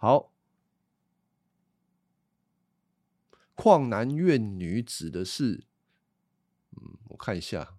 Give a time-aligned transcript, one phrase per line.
[0.00, 0.32] 好，
[3.56, 5.64] 旷男怨女指的是，
[6.70, 7.76] 嗯，我看一下，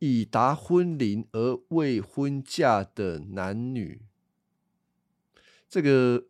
[0.00, 4.02] 已达婚龄而未婚嫁的男女。
[5.68, 6.26] 这个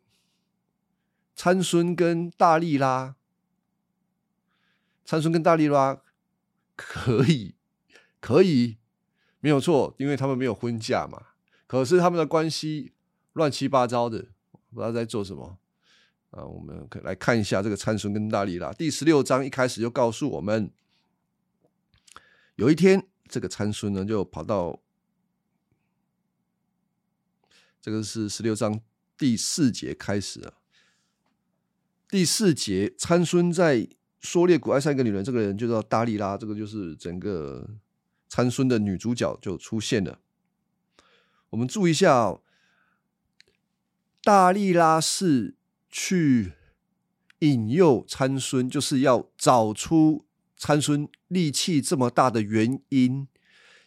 [1.35, 3.17] 参孙跟大力拉，
[5.07, 6.03] 参孙跟大力拉
[6.77, 7.55] 可以，
[8.21, 8.77] 可以。
[9.41, 11.29] 没有错，因为他们没有婚嫁嘛。
[11.67, 12.94] 可是他们的关系
[13.35, 14.19] 乱七八糟的，
[14.73, 15.59] 不知道在做什么
[16.31, 16.45] 啊。
[16.45, 20.73] 我们可以来看一下这个参孙跟大力拉第十六章一开始就告诉我们，
[22.57, 24.81] 有一天这个参孙呢就跑到，
[27.81, 28.81] 这个是十六章
[29.17, 30.55] 第四节开始啊。
[32.09, 37.69] 第四节参孙在说列谷爱上一个女人，这个人就叫大力拉，这个就是整个。
[38.27, 40.19] 参孙的女主角就出现了。
[41.51, 42.37] 我们注意一下，
[44.25, 45.55] 大力拉是
[45.91, 46.55] 去
[47.41, 50.25] 引诱参孙，就是要找出
[50.57, 53.29] 参孙力气这么大的原因。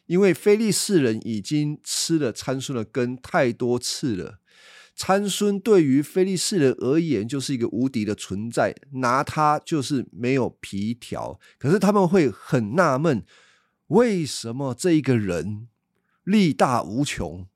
[0.06, 4.40] 因为非利士人已经吃了参孙的根太多次了，
[4.96, 11.40] 参孙对于非利士人而言就是一个无敌的存在，拿他就是没有皮条。
[11.58, 13.26] 可是他们会很纳闷。
[13.88, 15.68] 为什么这一个人
[16.24, 17.48] 力大无穷？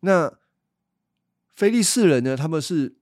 [0.00, 0.38] 那
[1.54, 2.36] 非利士人呢？
[2.36, 2.96] 他们是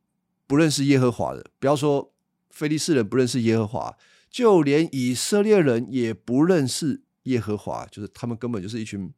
[0.46, 1.50] 不认识耶和华的。
[1.58, 2.12] 不要说
[2.50, 3.96] 非利士人不认识耶和华，
[4.30, 7.86] 就连以色列人也不认识耶和华。
[7.86, 9.12] 就是他们根本就是一群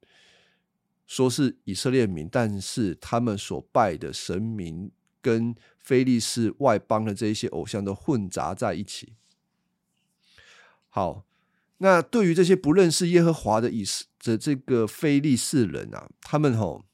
[1.07, 9.13] 说是以色列民，但是他们所拜的神明跟非利士外邦的这一些偶像都混杂在一起。
[10.89, 11.25] 好。
[11.79, 13.85] 那对于这些不认识耶和华的以
[14.21, 16.85] 的这个非利士人啊，他们吼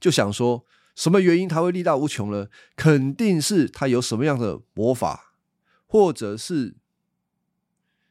[0.00, 0.66] 就想说，
[1.00, 2.48] 什么原因他会力大无穷呢？
[2.76, 5.32] 肯定是他有什么样的魔法，
[5.86, 6.74] 或者是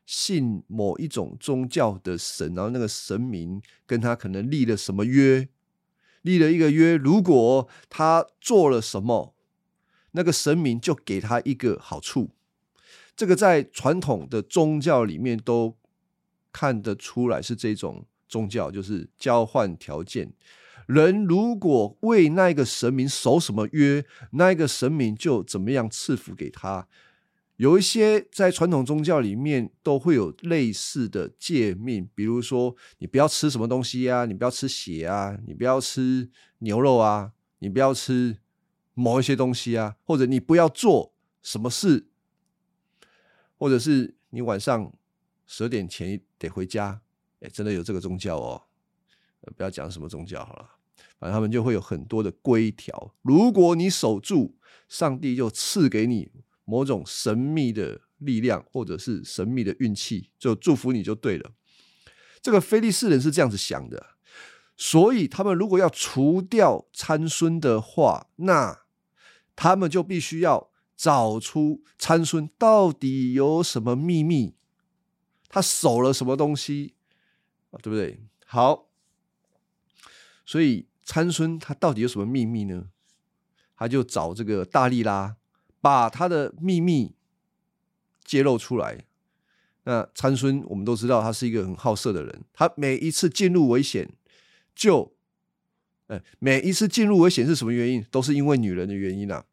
[0.08, 5.50] 信某一种宗教的神，然后那个神明跟他可能立了什么约，
[6.24, 9.36] 立了一个约，如果他做了什么，
[10.14, 12.32] 那个神明就给他一个好处。
[13.16, 15.78] 这个在传统的宗教里面都
[16.52, 20.34] 看得出来是这种宗教，就是交换条件。
[20.90, 26.88] 人如果为那个神明守什么约，那一个神明就怎么样赐福给他。
[27.58, 36.28] 有一些在传统宗教里面都会有类似的诫命，比如说你不要吃什么东西啊，你不要吃血啊，你不要吃
[36.58, 38.40] 牛肉啊，你不要吃
[38.96, 41.14] 某一些东西啊，或者你不要做
[41.44, 42.08] 什么事。
[43.60, 44.92] 或者是你晚上
[45.46, 47.02] 十二点前得回家，
[47.42, 48.64] 哎，真的有这个宗教哦。
[49.56, 50.70] 不要讲什么宗教好了，
[51.20, 53.14] 反正他们就会有很多的规条。
[53.22, 54.58] 如果你守住，
[54.88, 56.32] 上帝就赐给你
[56.66, 61.52] 某种神秘的力量，或者是神秘的运气，就祝福你就对了。
[62.42, 64.16] 这个菲利士人是这样子想的，
[64.76, 68.82] 所以他们如果要除掉参孙的话，那
[69.56, 70.70] 他们就必须要。
[71.00, 74.58] 找出参孙到底有什么秘密，
[75.48, 76.96] 他守了什么东西
[77.72, 77.80] 啊？
[77.82, 78.20] 对不对？
[78.46, 78.90] 好，
[80.46, 82.86] 所以参孙他到底有什么秘密呢？
[83.76, 85.38] 他就找这个大力拉，
[85.82, 87.16] 把他的秘密
[88.24, 89.06] 揭露出来。
[89.86, 94.08] 那参孙我们都知道，他是一个很好色的人，他每一次进入危险，
[94.76, 95.16] 就，
[96.10, 98.06] 哎，每一次进入危险是什么原因？
[98.12, 99.46] 都是因为女人的原因啊。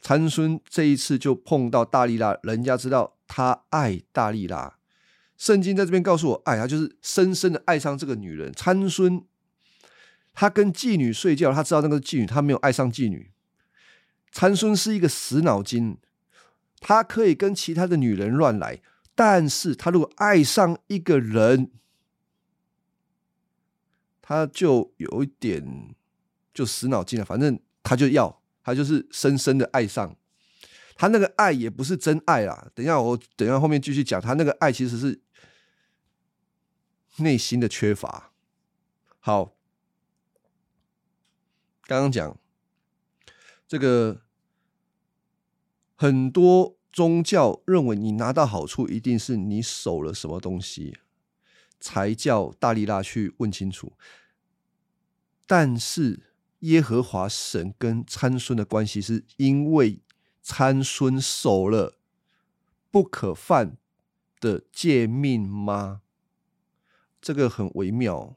[0.00, 4.78] 参孙这一次就碰到大力拉，人家知道他爱大力拉。
[5.36, 8.52] 圣经在这边告诉我，爱他就是深深的爱上这个女人。
[8.52, 9.24] 参孙
[10.32, 13.30] 他跟妓女睡觉，他知道那个妓女，他没有爱上妓女。
[14.30, 15.98] 参孙是一个死脑筋，
[16.80, 18.80] 他可以跟其他的女人乱来，
[19.14, 21.70] 但是他如果爱上一个人，
[24.20, 25.94] 他就有一点
[26.54, 28.40] 就死脑筋了，反正他就要。
[28.64, 30.16] 他就是深深的爱上
[30.94, 32.68] 他，那个爱也不是真爱啦。
[32.76, 35.20] 等一下，我等一下后面继续讲，他那个爱其实是
[37.16, 38.30] 内心的缺乏。
[39.18, 39.56] 好，
[41.86, 42.38] 刚刚讲
[43.66, 44.22] 这个，
[45.94, 50.96] 很多宗教认为你拿到好处，一定是你守了什么东西，
[51.80, 53.92] 才叫大力拉去问清楚。
[55.46, 56.28] 但是。
[56.62, 60.00] 耶和华神跟参孙的关系，是因为
[60.42, 61.98] 参孙守了
[62.88, 63.76] 不可犯
[64.38, 66.02] 的诫命吗？
[67.20, 68.36] 这个很微妙。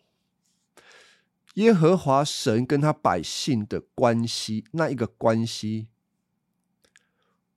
[1.56, 5.88] 耶和华神跟他百姓的关系，那一个关系，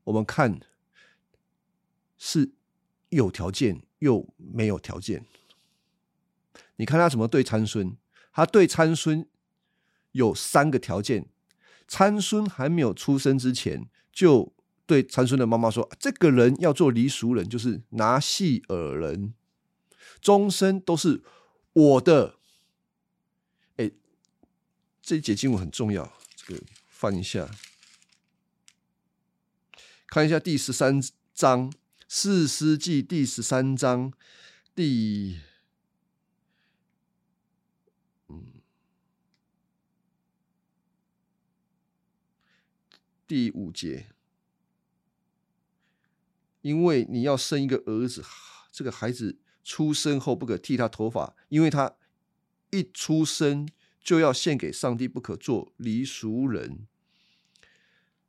[0.04, 0.60] 我们看
[2.16, 2.52] 是
[3.08, 5.26] 有条件又没有条件。
[6.76, 7.96] 你看他怎么对参孙？
[8.32, 9.28] 他对参孙
[10.12, 11.26] 有三个条件。
[11.88, 14.54] 参孙还没有出生之前，就
[14.86, 19.34] 对参孙的妈妈说：“这个人要做离俗人，就是拿细耳人，
[20.20, 21.24] 终身都是
[21.72, 22.36] 我的。”
[25.08, 27.50] 这一节经文很重要，这个翻一下，
[30.06, 31.00] 看一下第十三
[31.32, 31.72] 章
[32.06, 34.12] 《四诗记》第十三章
[34.74, 35.40] 第。
[38.28, 38.60] 嗯
[43.26, 44.10] 第五节，
[46.60, 48.22] 因为你要生一个儿子，
[48.70, 51.96] 这个孩子出生后不可剃他头发，因为他
[52.68, 53.66] 一出生
[54.08, 56.86] 就要献给上帝，不可做离俗人。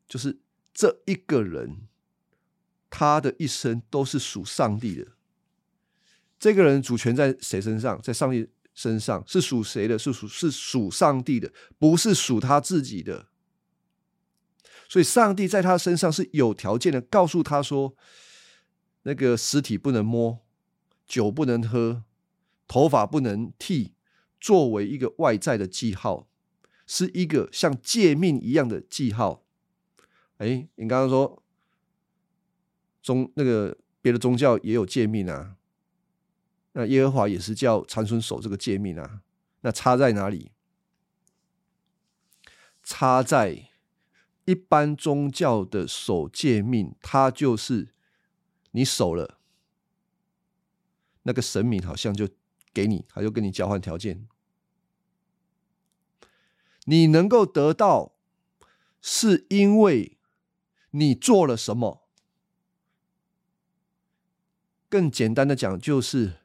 [0.10, 0.42] 就是
[0.74, 1.88] 这一个人，
[2.90, 5.14] 他的一生都是属上帝的。
[6.38, 8.02] 这个人主权在谁身上？
[8.02, 9.98] 在上帝身上，是属谁的？
[9.98, 13.28] 是属是属上帝的，不是属他自己的。
[14.90, 17.96] 所以，上帝在他身上是有条件的，告诉他说
[19.04, 20.46] ：“那个尸体不能摸，
[21.08, 22.04] 酒不能喝，
[22.68, 23.94] 头发不能剃，
[24.40, 26.28] 作为一个外在的记号，
[26.86, 29.44] 是一个像诫命一样的记号。”
[30.38, 31.44] 哎，你刚刚说
[33.02, 35.58] 宗那个别的宗教也有诫命啊，
[36.74, 39.22] 那耶和华也是叫长孙守这个诫命啊，
[39.62, 40.52] 那差在哪里？
[42.84, 43.66] 差在。
[44.46, 47.90] 一般宗教的守戒命，它就是
[48.72, 49.38] 你守了，
[51.22, 52.28] 那个神明好像就
[52.74, 54.28] 给你，他就跟你交换条件。
[56.86, 58.14] 你能够得到，
[59.02, 60.18] 是因为
[60.92, 62.08] 你做了什么。
[64.88, 66.38] 更简单的讲，就是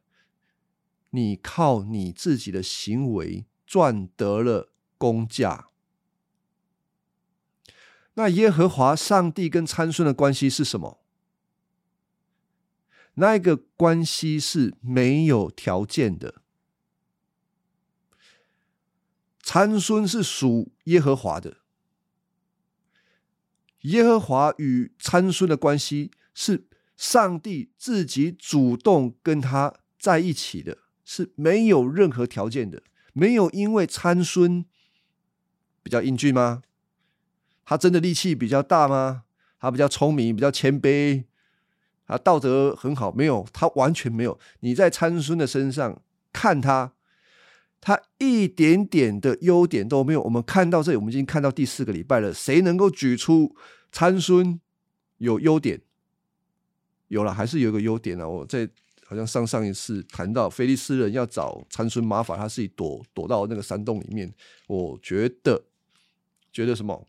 [1.11, 5.69] 你靠你自己的行为赚得了工价。
[8.15, 11.04] 那耶和华上帝跟参孙的关系是什么？
[13.15, 16.43] 那一个关系是没有条件的。
[19.41, 21.59] 参孙是属耶和华的，
[23.83, 26.67] 耶和华与参孙的关系是
[26.97, 32.83] 上帝自己主动跟他在一起的，是没有任何条件的，
[33.13, 34.65] 没有因为参孙
[35.83, 36.63] 比较英俊吗？
[37.67, 39.25] 他真的力气比较大吗？
[39.61, 41.25] 他比较聪明，比较谦卑，
[42.07, 44.39] 他道德很好，没有，他完全没有。
[44.61, 46.03] 你在参孙的身上
[46.33, 46.93] 看他，
[47.81, 50.23] 他一点点的优点都没有。
[50.23, 52.33] 我们看到这里，我们已经看到第四个礼拜了。
[52.33, 53.55] 谁能够举出
[53.91, 54.61] 参孙
[55.19, 55.81] 有优点？
[57.09, 58.29] 有了，还是有一个优点呢？
[58.29, 58.69] 我在
[59.07, 64.33] 好像上上一次谈到菲利斯人要找参孙麻烦，他自己躲躲到那个山洞里面。
[64.67, 65.63] 我觉得，
[66.53, 67.07] 觉得什么？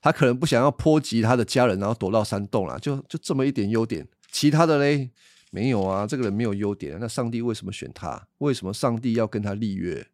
[0.00, 5.10] 他可能不想要波及他的家人，然后躲到山洞了，就就这么一点优点，其他的嘞
[5.50, 6.06] 没有啊。
[6.06, 8.28] 这个人没有优点，那上帝为什么选他？
[8.38, 10.06] 为什么上帝要跟他立约？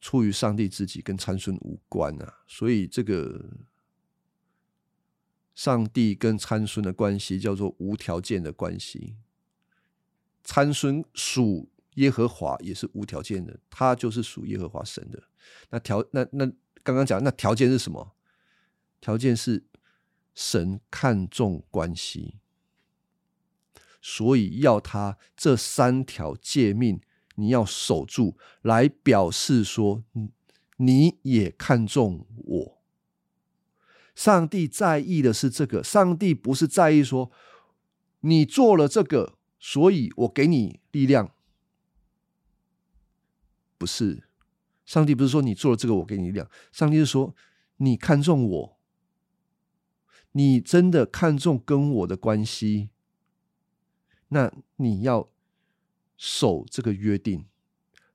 [0.00, 2.38] 出于上帝自己，跟参孙无关啊。
[2.46, 3.44] 所以这个
[5.54, 9.16] 上帝跟参孙的关系叫做无条件的关系。
[10.44, 15.22] 参孙属耶和华，也是无条件的，他就是属耶和华神的。
[15.70, 16.46] 那条那那
[16.82, 18.15] 刚刚讲那条件是什么？
[19.00, 19.64] 条件是
[20.34, 22.36] 神看重关系，
[24.00, 27.00] 所以要他这三条诫命
[27.36, 30.04] 你要守住，来表示说
[30.76, 32.82] 你也看重我。
[34.14, 37.30] 上帝在意的是这个，上帝不是在意说
[38.20, 41.32] 你做了这个，所以我给你力量，
[43.76, 44.24] 不是。
[44.84, 47.34] 上帝不是说你做了这个我给你力量，上帝是说
[47.76, 48.75] 你看重我。
[50.36, 52.90] 你真的看重跟我的关系，
[54.28, 55.30] 那你要
[56.18, 57.46] 守这个约定，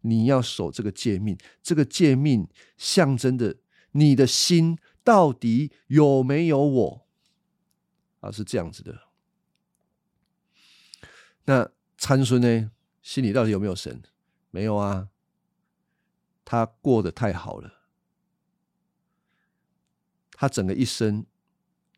[0.01, 1.35] 你要守这个诫命。
[1.63, 2.47] 这个诫命
[2.77, 3.57] 象征的
[3.93, 7.07] 你的心到底有没有我？
[8.19, 9.07] 啊，是这样子的。
[11.45, 12.69] 那参孙呢？
[13.01, 14.03] 心里到底有没有神？
[14.51, 15.09] 没有啊，
[16.45, 17.81] 他过得太好了，
[20.33, 21.25] 他整个一生。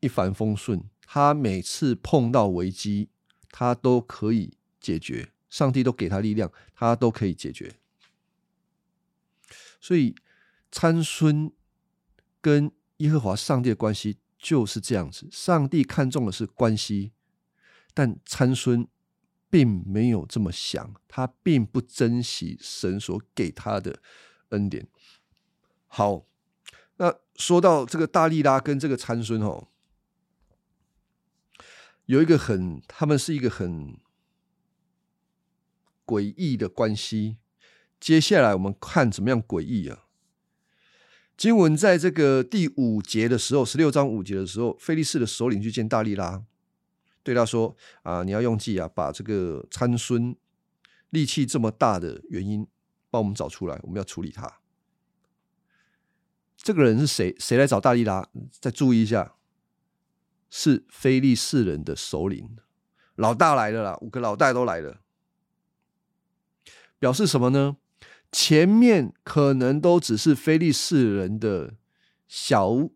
[0.03, 3.07] 一帆风顺，他每次碰到危机，
[3.49, 5.29] 他都可以解决。
[5.49, 7.75] 上帝都给他力量，他都可以解决。
[9.79, 10.15] 所以
[10.71, 11.51] 参孙
[12.41, 15.29] 跟耶和华上帝的关系就是这样子。
[15.31, 17.11] 上帝看重的是关系，
[17.93, 18.87] 但参孙
[19.49, 24.01] 并没有这么想，他并不珍惜神所给他的
[24.49, 24.87] 恩典。
[25.87, 26.25] 好，
[26.97, 29.67] 那说到这个大力拉跟这个参孙哦，
[32.05, 33.97] 有一个很，他们是一个很
[36.05, 37.37] 诡异的关系。
[37.99, 40.05] 接下来我们看怎么样诡异啊？
[41.37, 46.43] 经文在这个第五节的时候，十六章五节的时候，菲利士的首领去见大力拉，
[47.23, 50.35] 对他说：“啊，你要用计啊，把这个参孙
[51.09, 52.67] 力气这么大的原因
[53.09, 54.59] 帮我们找出来，我们要处理他。”
[56.55, 57.35] 这个人是谁？
[57.39, 58.29] 谁来找大力拉？
[58.59, 59.35] 再注意一下，
[60.55, 62.57] 是菲利士人的首领，
[63.15, 65.01] 老大来了啦，五个老大都来了，
[66.99, 67.77] 表示什么呢？
[68.31, 71.73] 前面可能都只是非利士人的
[72.27, 72.87] 小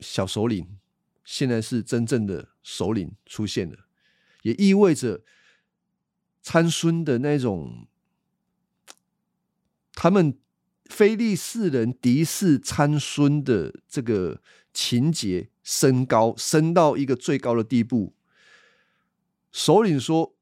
[0.00, 0.76] 小首领，
[1.24, 3.86] 现在是真正的首领出现了，
[4.42, 5.22] 也意味着
[6.42, 7.86] 参孙的那种，
[9.92, 10.36] 他们
[10.86, 14.42] 非利士人敌视参孙的这个
[14.76, 18.12] 情节升高，升到一个最高的地步。
[19.50, 20.36] 首领说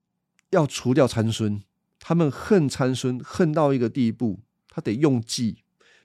[0.51, 1.63] 要除掉参孙。
[2.01, 5.63] 他们恨参孙，恨到一个地步，他得用计，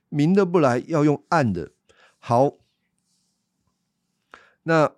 [0.08, 1.72] 明的不来，要用暗的。
[2.20, 2.54] 好，
[4.64, 4.96] 那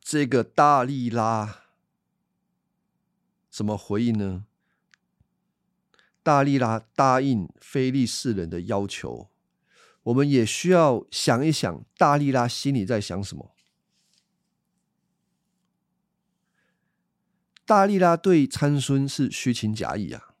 [0.00, 1.64] 这个大力拉
[3.50, 4.46] 怎么回应呢？
[6.22, 9.28] 大力拉答应非利士人的要求，
[10.08, 13.54] 我们也需要想一想，大力拉心里在想什么。
[17.66, 20.34] 大力拉对参孙是虚情假意啊。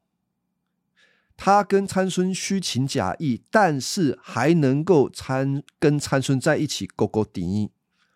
[1.36, 7.70] 他跟参孙虚情假意，但是还能够参跟参孙在一起勾勾顶。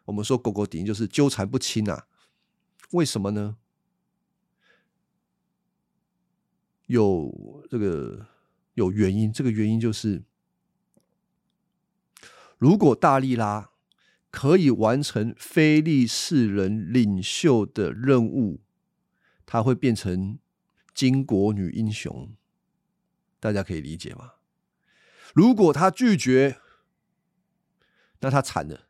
[0.06, 2.06] 我们说勾勾顶就是纠缠不清啊。
[2.92, 3.59] 为什么呢？
[6.87, 8.26] 有这个
[8.73, 10.25] 有原因，这个原因就是，
[12.62, 13.73] 如果大力拉
[14.31, 18.61] 可以完成非利士人领袖的任务，
[19.45, 20.38] 他会变成
[20.95, 22.33] 巾帼女英雄。
[23.40, 24.35] 大家可以理解吗？
[25.35, 26.59] 如果他拒绝，
[28.21, 28.87] 那他惨了；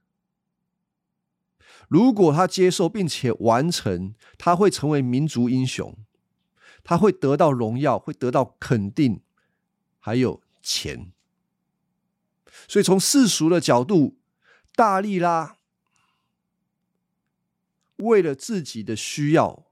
[1.89, 5.97] 如果他接受并且完成，他会成为民族英雄，
[6.85, 9.23] 他会得到荣耀，会得到肯定，
[9.99, 11.13] 还有钱。
[12.69, 14.17] 所以从世俗的角度，
[14.75, 15.57] 大力拉
[17.97, 19.65] 为了自己的需要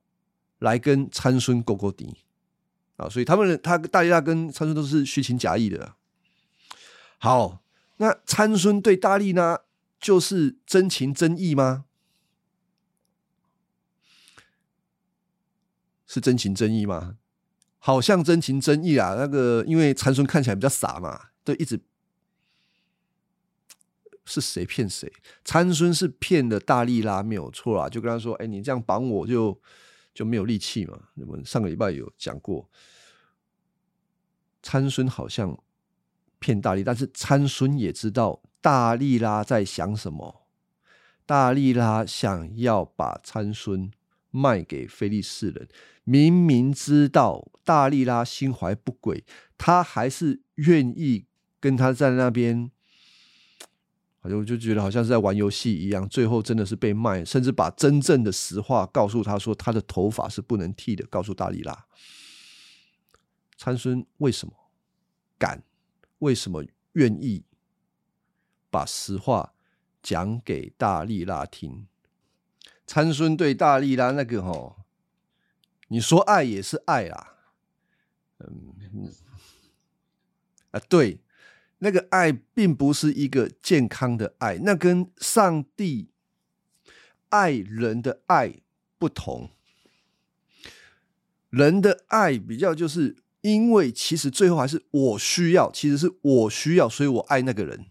[0.59, 2.19] 来跟参孙勾勾底。
[2.97, 5.95] 啊，所以他们他大力拉跟参孙都是虚情假意的。
[7.19, 7.63] 好，
[7.97, 9.61] 那参孙对大力拉
[9.99, 11.87] 就是真情真意吗？
[16.07, 17.17] 是真情真意吗？
[17.79, 19.15] 好像真情真意啊。
[19.17, 21.81] 那个因为参孙看起来比较傻嘛，对，一直
[24.31, 25.13] 是谁骗谁？
[25.45, 29.61] 参孙是骗的大力拉没有错啊，就跟他说：“哎，你这样绑我就。”
[30.13, 30.99] 就没有力气嘛？
[31.15, 32.69] 我们上个礼拜有讲过，
[34.61, 35.57] 参孙好像
[36.41, 40.49] 骗大力，但是参孙也知道大力拉在想什么。
[41.25, 43.89] 大力拉想要把参孙
[44.33, 45.69] 卖给菲利士人，
[46.03, 49.25] 明明知道大力拉心怀不轨，
[49.57, 51.27] 他还是愿意
[51.61, 52.73] 跟他在那边。
[54.23, 61.87] 好像我就觉得好像是在玩游戏一样，最后真的是被卖，甚至把真正的实话告诉他说他的头发是不能剃的，告诉大力拉。
[63.57, 64.53] 参孙为什么
[65.39, 65.63] 敢？
[66.19, 66.63] 为什么
[66.93, 67.45] 愿意
[68.71, 69.55] 把实话
[70.03, 71.87] 讲给大力拉听？
[72.87, 74.85] 参孙对大力拉那个哈，
[75.89, 77.37] 你说爱也是爱啦，
[78.39, 79.11] 嗯，
[80.73, 81.21] 啊对。
[81.81, 86.11] 那个爱并不是一个健康的爱，那跟上帝
[87.31, 88.61] 爱人的爱
[88.99, 89.51] 不同。
[91.49, 97.87] 人的爱比较就是因为其实最后还是我需要，其实是我需要，所以我爱那个人。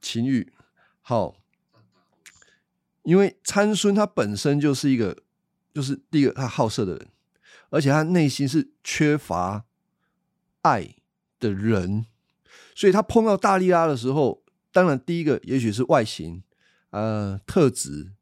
[0.00, 0.52] 情欲
[1.00, 1.36] 好，
[3.02, 5.22] 因为参孙他本身就是一个，
[5.72, 7.08] 就是第一个他好色的人。
[7.72, 9.64] 而且他内心是缺乏
[10.60, 10.94] 爱
[11.40, 12.04] 的人，
[12.74, 16.42] 所以他碰到大力拉的时候，当然第一个也许是外形，
[16.90, 18.12] 呃，特质。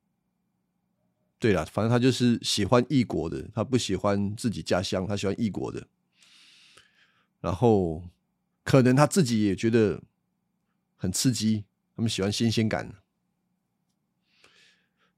[1.41, 5.89] 对了，反正他就是喜欢异国的，他不喜欢自己家乡，他喜欢异国的。
[7.41, 8.05] 然后
[8.63, 10.03] 可能他自己也觉得
[10.97, 11.65] 很刺激，
[11.97, 12.95] 他们喜欢新鲜感。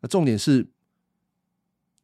[0.01, 0.71] 那重点是，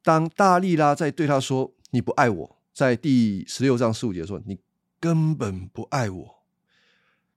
[0.03, 4.61] 当大力拉在对他说“你不爱我”，在第十六章十五节说“你
[5.01, 6.43] 根本不爱我”，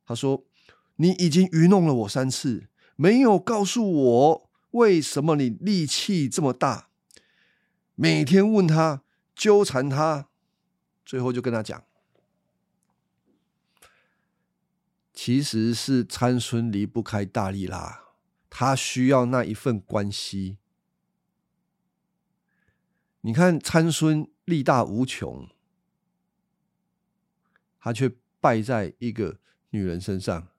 [0.06, 0.44] 他说
[0.98, 6.90] ：“你已经愚弄了我三次，没有告诉我为什么你力气这么大，
[7.96, 9.04] 每天问他
[9.36, 10.30] 纠缠他，
[11.06, 11.84] 最后就跟他讲，
[15.14, 18.00] 其实是参孙离不开大力拉。”
[18.54, 20.58] 他需要那一份关系。
[23.22, 25.50] 你看参孙力大无穷，
[27.80, 29.40] 他却败在一个
[29.70, 30.50] 女人身上。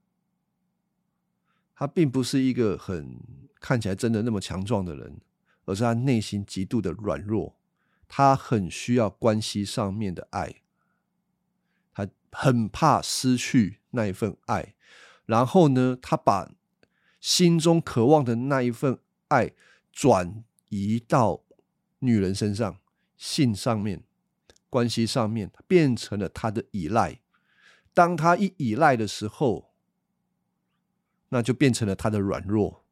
[1.74, 3.20] 他并不是一个很
[3.60, 5.20] 看起来真的那么强壮的人，
[5.66, 7.56] 而是他内心极度的软弱。
[8.08, 10.62] 他很需要关系上面的爱，
[11.92, 14.74] 他很怕失去那一份爱。
[15.26, 16.50] 然后呢，他把。
[17.22, 19.52] 心中渴望的那一份爱，
[19.92, 21.44] 转移到
[22.00, 22.80] 女人身上、
[23.22, 24.02] 性上面、
[24.68, 27.20] 关系上面，变成了他的依赖。
[27.94, 29.70] 当他一依赖的时候，
[31.28, 32.84] 那就变成了他的软弱，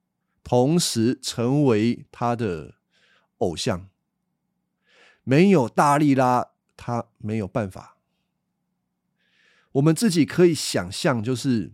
[0.44, 2.76] 同时成为他的
[3.38, 3.88] 偶像。
[5.24, 7.96] 没有大力拉，他没有办法。
[9.72, 11.72] 我们自己可以想象，就是。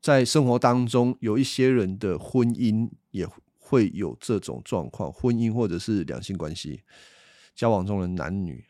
[0.00, 3.26] 在生活当中，有一些人的婚姻也
[3.74, 6.82] 会有这种状况，婚姻或者是两性关系
[7.56, 8.64] 交往中的男女，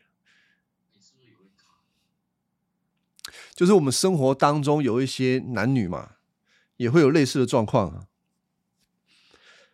[3.53, 6.15] 就是我们生活当中有一些男女嘛，
[6.77, 8.07] 也会有类似的状况。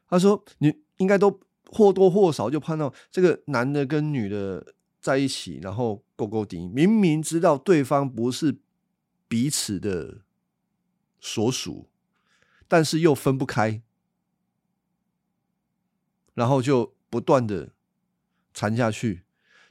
[0.09, 8.59] 他说：“你应该都或多或少就碰到这个男的跟女的在一起，然后勾勾顶，明明知道对方不是
[9.29, 10.23] 彼此的。”
[11.23, 11.87] 所属，
[12.67, 13.83] 但是又分不开，
[16.33, 17.71] 然后就不断的
[18.53, 19.23] 缠下去。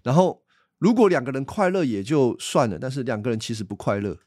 [0.03, 0.45] 然后
[0.79, 4.19] 如果两个人快乐也就算了，但是两个人其实不快乐，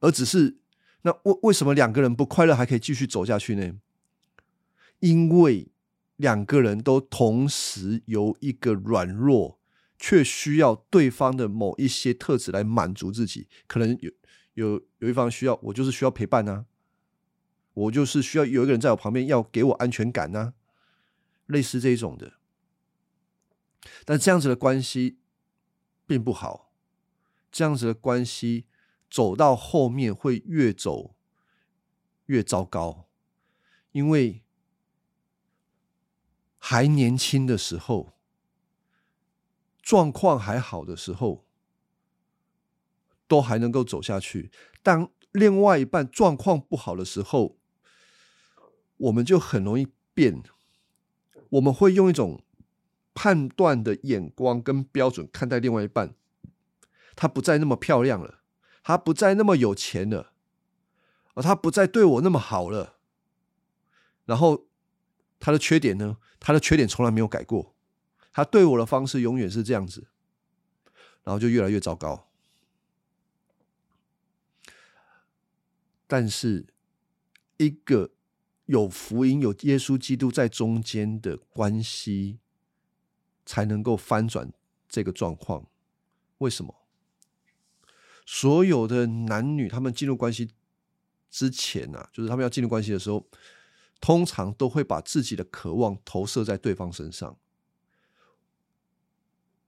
[0.00, 0.58] 而只是
[1.02, 3.74] 那为为什么两个人不快乐还可以继续走下去呢？
[5.00, 5.68] 因为
[6.16, 9.58] 两个人都同时由一个软弱，
[9.98, 14.10] 却需要对方的某一些特质来满足自己，可能有。
[14.54, 16.66] 有有一方需要我，就是需要陪伴呐，
[17.72, 20.52] 我就是需要有一个人在我旁边，要给我安全感呐，
[21.46, 22.34] 类似这一种的。
[24.04, 25.18] 但这样子的关系
[26.06, 26.72] 并不好，
[27.50, 28.66] 这样子的关系
[29.10, 31.14] 走到后面会越走
[32.26, 33.08] 越糟糕，
[33.92, 34.42] 因为
[36.58, 38.18] 还年轻的时候，
[39.80, 41.44] 状况还好的时候。
[43.28, 44.50] 都还能够走下去。
[44.82, 47.56] 当另外一半状况不好的时候，
[48.98, 50.42] 我们就很容易变。
[51.52, 52.42] 我们会用一种
[53.14, 56.14] 判断的眼光跟标准看待另外一半。
[57.14, 58.40] 他不再那么漂亮了，
[58.82, 60.32] 他不再那么有钱了，
[61.34, 62.96] 而他不再对我那么好了。
[64.24, 64.66] 然后
[65.38, 66.16] 他的缺点呢？
[66.40, 67.74] 他的缺点从来没有改过。
[68.32, 70.08] 他对我的方式永远是这样子，
[71.22, 72.28] 然后就越来越糟糕。
[76.06, 76.66] 但是，
[77.58, 78.10] 一个
[78.66, 82.38] 有福音、有耶稣基督在中间的关系，
[83.44, 84.52] 才能够翻转
[84.88, 85.66] 这个状况。
[86.38, 86.74] 为什么？
[88.24, 90.50] 所有的男女他们进入关系
[91.30, 93.26] 之前啊，就是他们要进入关系的时候，
[94.00, 97.36] 通常都会把自己的渴望投射在对方身上。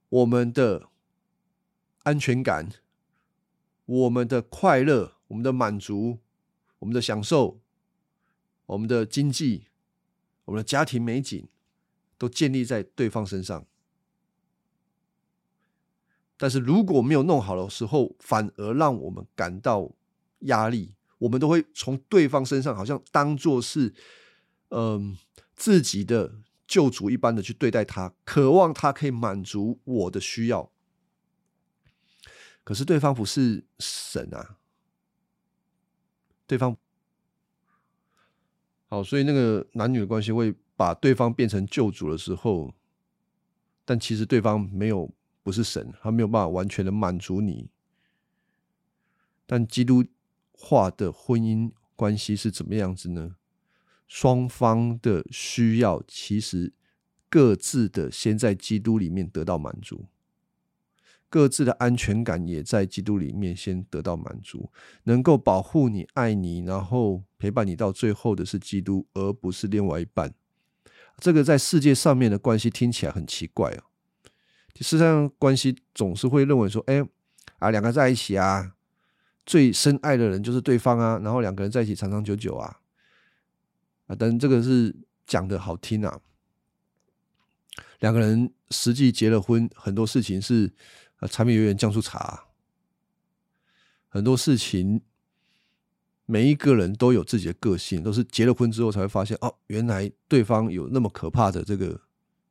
[0.09, 0.89] 我们的
[2.03, 2.69] 安全感、
[3.85, 6.19] 我们的快乐、我们的满足。
[6.79, 7.61] 我们的享受，
[8.65, 9.67] 我们的经济，
[10.45, 11.47] 我们的家庭美景，
[12.17, 13.65] 都建立在对方身上。
[16.37, 19.91] 但是如果没有弄好的时候，反而让我们感到
[20.39, 20.93] 压力。
[21.19, 23.93] 我们都会从对方身上，好像当做是
[24.69, 25.17] 嗯
[25.55, 30.69] 自己的救主一般的去对待他，渴望他可以满足我的需要。
[32.65, 34.57] 可是对方不是神啊。
[36.45, 36.75] 对方
[38.87, 42.73] 好，所以那个男女的关系会把对方变成救主的时候，
[43.83, 47.67] 但其实对方没有不是神，他没有办法完全的满足你。
[49.45, 50.03] 但基督
[50.51, 53.35] 化的婚姻关系是怎么样子呢？
[54.07, 56.73] 双方的需要其实
[57.27, 60.05] 各自的先在基督里面得到满足，
[61.35, 64.71] 各自的安全感也在基督里面先得到满足，
[65.03, 70.33] 能够保护你、爱你，然后陪伴你到最后的是基督，而不是另外一半。
[71.17, 73.83] 这个在世界上面的关系听起来很奇怪哦。
[74.75, 77.05] 事实上，关系总是会认为说，哎，
[77.59, 78.71] 啊，两个在一起啊，
[79.45, 82.79] 最深爱的人就是对方啊，然后两个人在一起长长久久啊，
[84.07, 84.95] 啊，但这个是
[85.27, 86.21] 讲的好听啊。
[87.99, 90.71] 两个人实际结了婚，很多事情是
[91.27, 92.45] 柴米油盐酱醋茶，
[94.07, 95.01] 很多事情
[96.25, 102.01] 每一个人都有自己的个性，都是结了婚之后才会发现，哦，原来对方有那么可怕的这个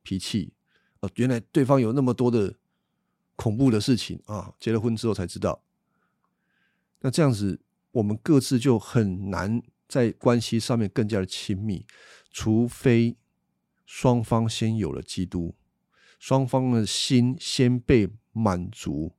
[0.03, 0.53] 脾气。
[1.01, 2.55] 哦原来对方有那么多的
[3.35, 4.53] 恐怖的事情啊！
[4.59, 5.61] 结了婚之后才知道，
[7.01, 7.59] 那这样子
[7.91, 11.85] 我们各自就很难在关系上面更加的亲密，
[12.31, 13.17] 除非
[13.85, 15.53] 双方先有了基督，
[16.17, 19.13] 双方的心先被满足。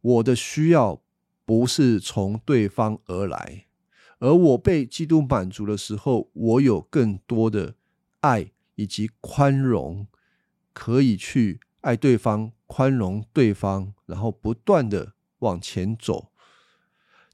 [0.00, 1.02] 我的需要
[1.44, 3.66] 不是从对方而来，
[4.20, 7.74] 而我被基督满足的时候，我有更多的
[8.20, 10.06] 爱以及宽容。
[10.72, 16.30] 可以去爱对方、宽容对方，然后不断的往前走。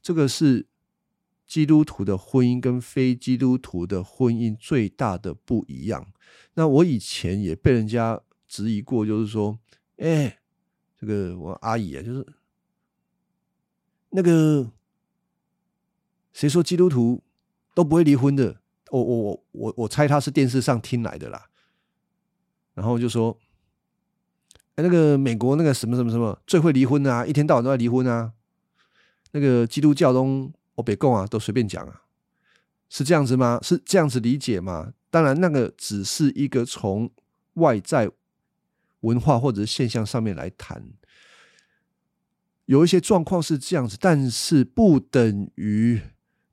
[0.01, 0.65] 这个是
[1.45, 6.11] 基督徒的婚姻跟非基督徒的婚姻最大的不一样。
[6.55, 9.59] 那我以前也被人家质疑过，就是说，
[9.97, 10.39] 哎，
[10.99, 12.25] 这个我阿姨啊，就是
[14.09, 14.71] 那个
[16.33, 17.23] 谁说基督徒
[17.73, 18.61] 都不会离婚的？
[18.89, 21.49] 我我我我我猜他是电视上听来的啦。
[22.73, 23.37] 然后就说，
[24.75, 28.33] 哎，那个美国那个什么什么什么最会离婚啊，一天到晚都在离婚啊。
[29.31, 32.03] 那个基督教中，我别供啊，都随便讲啊，
[32.87, 33.59] 是这样子吗？
[33.61, 34.93] 是这样子理解吗？
[35.09, 37.11] 当然，那个只是一个从
[37.55, 38.11] 外在
[39.01, 40.83] 文化或者是现象上面来谈，
[42.65, 46.01] 有一些状况是这样子，但是不等于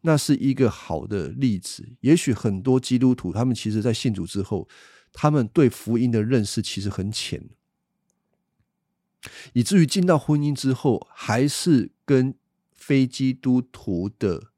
[0.03, 1.97] 那是一个好的例子。
[2.01, 4.69] 也许很多基督徒他们其实在信主之后。
[5.17, 7.49] 他们对福音的认识其实很浅，
[9.53, 12.35] 以至于进到婚姻之后，还是跟
[12.73, 14.49] 非基督徒的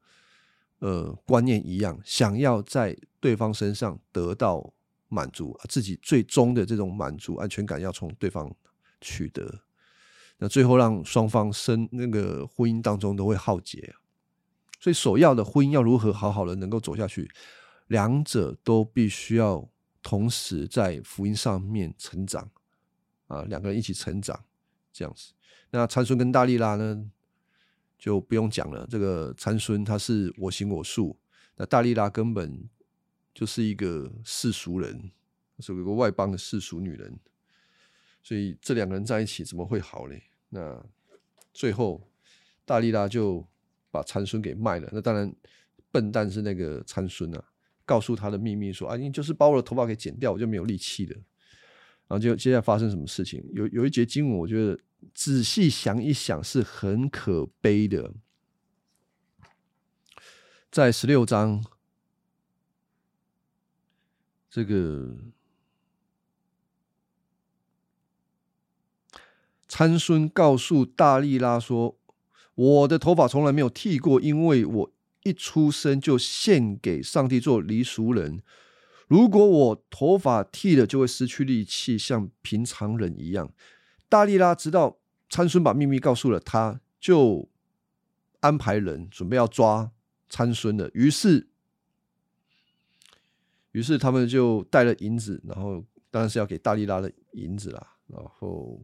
[0.78, 4.72] 呃观念一样，想要在对方身上得到
[5.08, 8.54] 满足，自己最终的这种满足安全感要从对方
[9.00, 9.62] 取得，
[10.38, 13.94] 那最后让双方生那个婚姻当中都会耗竭。
[14.80, 17.30] 所以首要的婚姻要如何好好的能够走下去，
[17.86, 19.68] 两者都必须要。
[20.02, 22.48] 同时在福音上面成长，
[23.26, 24.44] 啊，两个人一起成长，
[24.92, 25.32] 这样子。
[25.70, 27.10] 那参孙跟大力拉呢，
[27.98, 28.86] 就不用讲了。
[28.88, 31.18] 这个参孙他是我行我素，
[31.56, 32.70] 那大力拉根本
[33.36, 35.10] 就是一个世俗人，
[35.58, 37.20] 是一个外邦的世俗女人。
[38.22, 40.16] 所以这两个人在一起怎么会好呢？
[40.48, 40.82] 那
[41.52, 42.08] 最后
[42.64, 43.46] 大力拉就
[43.90, 44.88] 把参孙给卖了。
[44.90, 45.30] 那当然，
[45.90, 47.44] 笨蛋是那个参孙啊。
[47.84, 51.14] 告诉他的秘密说：“啊，你就是把我的头发给剪掉，我就没有力气了。”
[52.08, 53.44] 然后就接下来发生什么事情？
[53.52, 54.80] 有有一节经文，我觉得
[55.14, 58.14] 仔细想一想是很可悲的。
[60.72, 61.64] 在十六章，
[64.56, 65.14] 这个
[69.68, 71.98] 参孙告诉大力拉说
[72.56, 74.92] ：“我的头发从来没有剃过，因为我。”
[75.24, 78.42] 一出生就献给上帝做离俗人。
[79.08, 83.52] 如果我头发剃了，就会失去力气，像平常人一样。
[84.08, 87.50] 大力拉知道参孙把秘密告诉了他，就
[88.38, 89.90] 安排人准备要抓
[90.30, 90.88] 参孙了。
[90.94, 91.48] 于是，
[93.76, 97.98] 于是他们就带了银子，然后当然是要给大力拉的银子啦。
[98.06, 98.80] 然后。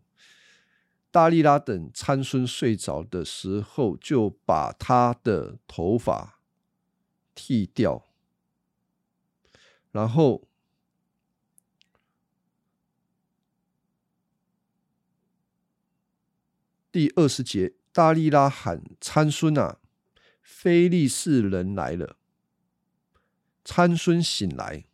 [1.11, 6.41] 大力拉等参孙睡着的时候，就把他的头发
[7.35, 8.07] 剃掉，
[9.91, 10.49] 然后
[16.91, 19.81] 第二十节，大力拉喊参孙啊，
[20.41, 22.17] 非利士人来了。
[23.64, 24.85] 参孙醒来，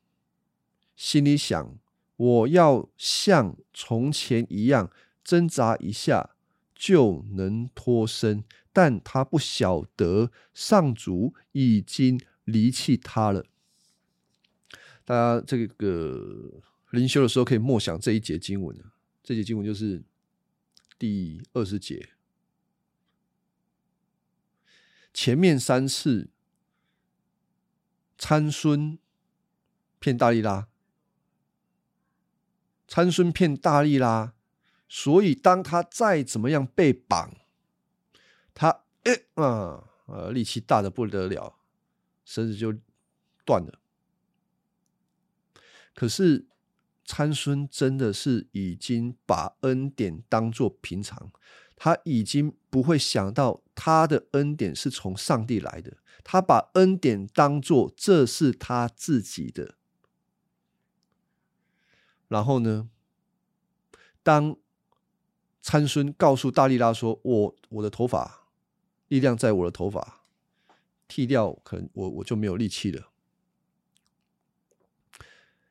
[0.96, 1.78] 心里想：
[2.16, 4.90] 我要像从前一样。
[5.24, 6.30] 挣扎一下
[6.74, 13.44] 就能脱身，但他不晓得上主已经离弃他了。
[15.04, 18.74] 大家这个灵修的时候可以默想这一节经文
[19.22, 20.02] 这节经文就是
[20.98, 22.08] 第二十节，
[25.12, 26.30] 前面三次
[28.18, 28.98] 参孙
[30.00, 30.68] 骗大力拉，
[32.86, 34.34] 参孙骗大力拉。
[34.90, 37.36] 所以当他再怎么样被绑，
[38.54, 41.58] 他哎啊呃力气大的不得了，
[42.24, 42.74] 绳子就
[43.44, 43.78] 断了。
[45.94, 46.46] 可是
[47.04, 51.30] 参孙真的是已经把恩典当作平常，
[51.80, 59.76] 他已经不会想到他的恩典是从上帝来的，他把恩典当做这是他自己的。
[62.26, 62.90] 然后呢，
[64.22, 64.56] 当
[65.62, 68.48] 参孙告诉大力拉说：“我我的头发
[69.06, 70.22] 力量在我的头发，
[71.06, 73.12] 剃掉可能我我就没有力气了。”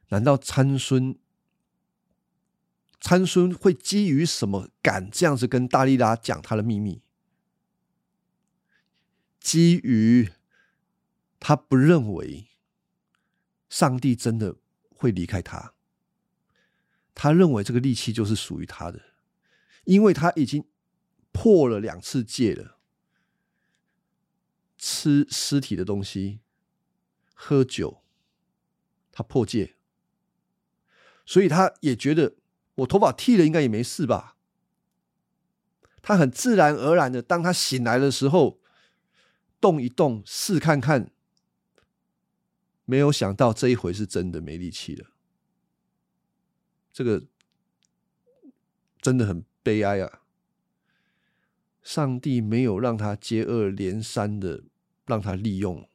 [0.09, 1.17] 难道参孙
[3.07, 7.01] 参孙会基于什么敢这样子跟大力拉讲他的秘密？
[9.39, 10.29] 基于
[11.39, 12.49] 他不认为
[13.69, 14.57] 上帝真的
[14.89, 15.73] 会离开他，
[17.15, 19.01] 他认为这个利器就是属于他的。
[19.85, 20.65] 因为他已经
[21.31, 22.77] 破了两次戒了，
[24.77, 26.41] 吃尸体的东西，
[27.33, 28.03] 喝酒，
[29.13, 29.75] 他破戒，
[31.25, 32.35] 所以他也觉得
[32.77, 34.35] 我头发剃了应该也没事吧。
[36.01, 38.59] 他很自然而然的，当他醒来的时候，
[39.61, 41.11] 动一动试看看，
[42.85, 45.11] 没有想到这一回是真的没力气了，
[46.91, 47.25] 这个
[49.01, 49.45] 真的很。
[49.67, 50.21] 悲哀啊！
[51.83, 54.63] 上帝没有让他接二连三的
[55.05, 55.89] 让他利用，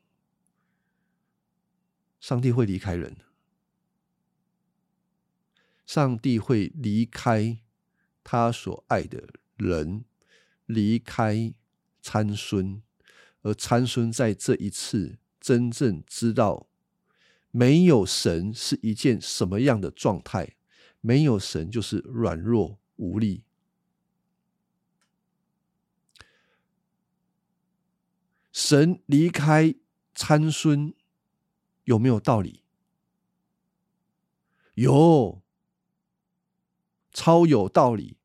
[2.21, 3.17] 上帝会离开人，
[5.85, 7.59] 上帝会离开
[8.25, 10.05] 他所爱的人，
[10.67, 11.53] 离开
[12.01, 12.83] 参孙，
[13.43, 16.69] 而参孙在这一次真正知道
[17.51, 20.57] 没有神是一件什么样的状态，
[21.01, 23.43] 没有神就是软弱无力。
[28.53, 29.75] 神离开
[30.15, 30.95] 参孙
[31.85, 32.63] 有没有道理？
[34.75, 35.42] 有，
[37.13, 38.17] 超有道理。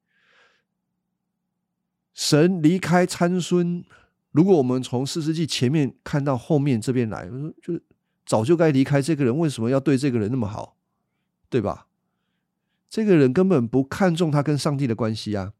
[2.13, 3.83] 神离开参孙，
[4.31, 7.29] 如果我们从四世纪前面看到后面这边来，
[7.61, 7.83] 就是
[8.25, 10.77] 早就该离开这个人，为什么要对这个人那么好？
[11.49, 11.87] 对吧？
[12.89, 15.53] 这个人根本不看重他跟上帝的关系啊！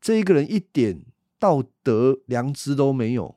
[0.00, 1.04] 这一个人一点
[1.38, 3.36] 道德良知都没有。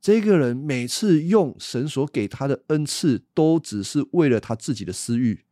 [0.00, 5.45] 这个人每次用神所给他的恩赐，都只是为了他自己的私欲，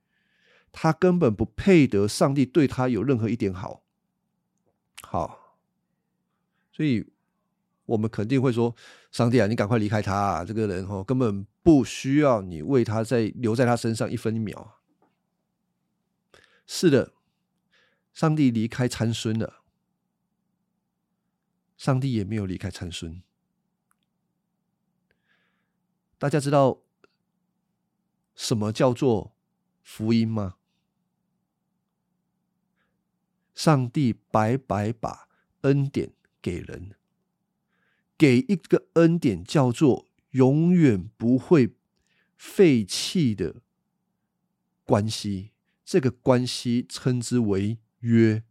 [0.77, 3.85] 他根本不配得上帝对他有任何一点好。
[5.03, 5.57] 好，
[6.73, 7.07] 所以
[7.87, 8.75] 我们肯定会说
[9.13, 10.13] ：“上帝啊，你赶快离开他！
[10.13, 10.45] 啊！
[10.45, 14.81] 这个人哦，根本不需要你为他再留在他身上一分一秒。”
[16.67, 17.13] 是的，
[18.13, 19.63] 上帝离开参孙了，
[21.77, 23.23] 上帝也没有离开参孙。
[26.19, 26.81] 大家知道
[28.35, 29.37] 什么叫做
[29.83, 30.57] 福音吗？
[33.55, 35.29] 上帝白白把
[35.63, 36.13] 恩典
[36.43, 36.91] 给人，
[38.19, 41.75] 给一个恩典叫做永远不会
[42.37, 43.63] 废弃的
[44.85, 45.53] 关系，
[45.85, 48.43] 这个关系称之为约。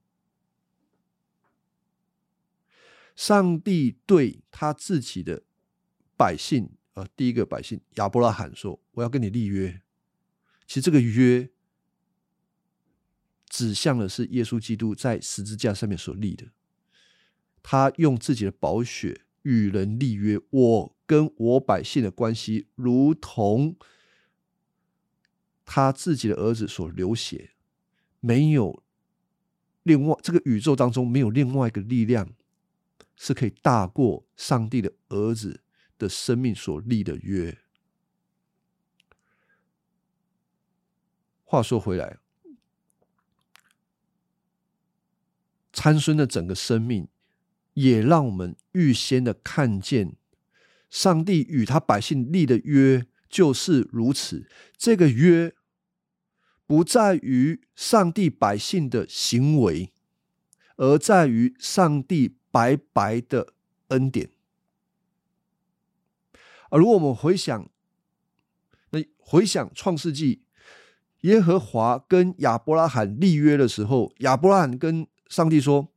[3.15, 5.43] 上帝对他自己的
[6.17, 6.71] 百姓。
[6.95, 9.81] 呃，第一个百姓亚伯拉罕说：“我要跟你立约。”
[10.67, 11.49] 其实这个约
[13.53, 16.47] 指向的是耶稣基督在十字架上面所立的。
[17.61, 23.75] 他用自己的宝血与人立约，我跟我百姓的关系，如同
[25.63, 27.51] 他自己的儿子所流血。
[28.19, 28.81] 没有
[29.83, 32.33] 另外这个宇宙当中没有另外一个力量
[33.15, 35.59] 是可以大过上帝的儿子。
[35.95, 37.59] 的生命所立的约。
[41.43, 42.17] 话说回来，
[45.73, 47.07] 参孙的整个生命，
[47.73, 50.15] 也让我们预先的看见，
[50.89, 54.47] 上帝与他百姓立的约就是如此。
[54.77, 55.53] 这个约
[56.67, 59.91] 不在于上帝百姓的行为，
[60.77, 63.53] 而在于上帝白白的
[63.87, 64.29] 恩典。
[66.69, 67.69] 而如果我们回想，
[68.91, 70.45] 那回想创世纪，
[71.21, 75.87] 耶和华跟亚伯拉罕立约的时候，亚伯拉罕跟上帝说：“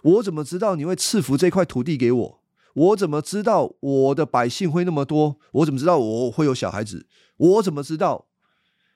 [0.00, 2.42] 我怎么知道你会赐福这块土地给我？
[2.72, 5.38] 我怎么知道我的百姓会那么多？
[5.52, 7.06] 我怎么知道我会有小孩子？
[7.36, 8.26] 我怎么知道？”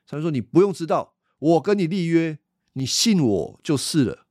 [0.08, 2.38] 他说：“你不用知道，我跟你立约，
[2.72, 4.24] 你信我就是了。”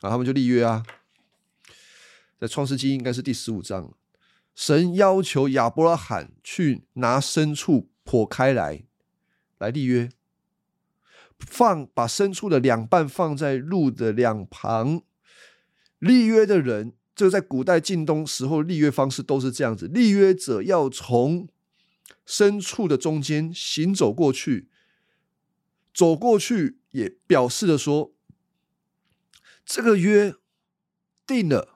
[0.00, 0.84] 啊，他们就立约啊。
[2.38, 3.92] 在创世纪应该是第十五章，
[4.54, 8.84] 神要求亚伯拉罕去拿牲畜剖开来，
[9.58, 10.08] 来立约，
[11.46, 15.02] 放把牲畜的两半放在路的两旁。
[15.98, 21.48] 立约的人，这在古代晋东时候立约方式都是这样子，立约者要从
[22.26, 24.68] 牲畜的中间行走过去，
[25.92, 28.12] 走过去也表示的说，
[29.64, 30.34] 这个约
[31.26, 31.68] 定了。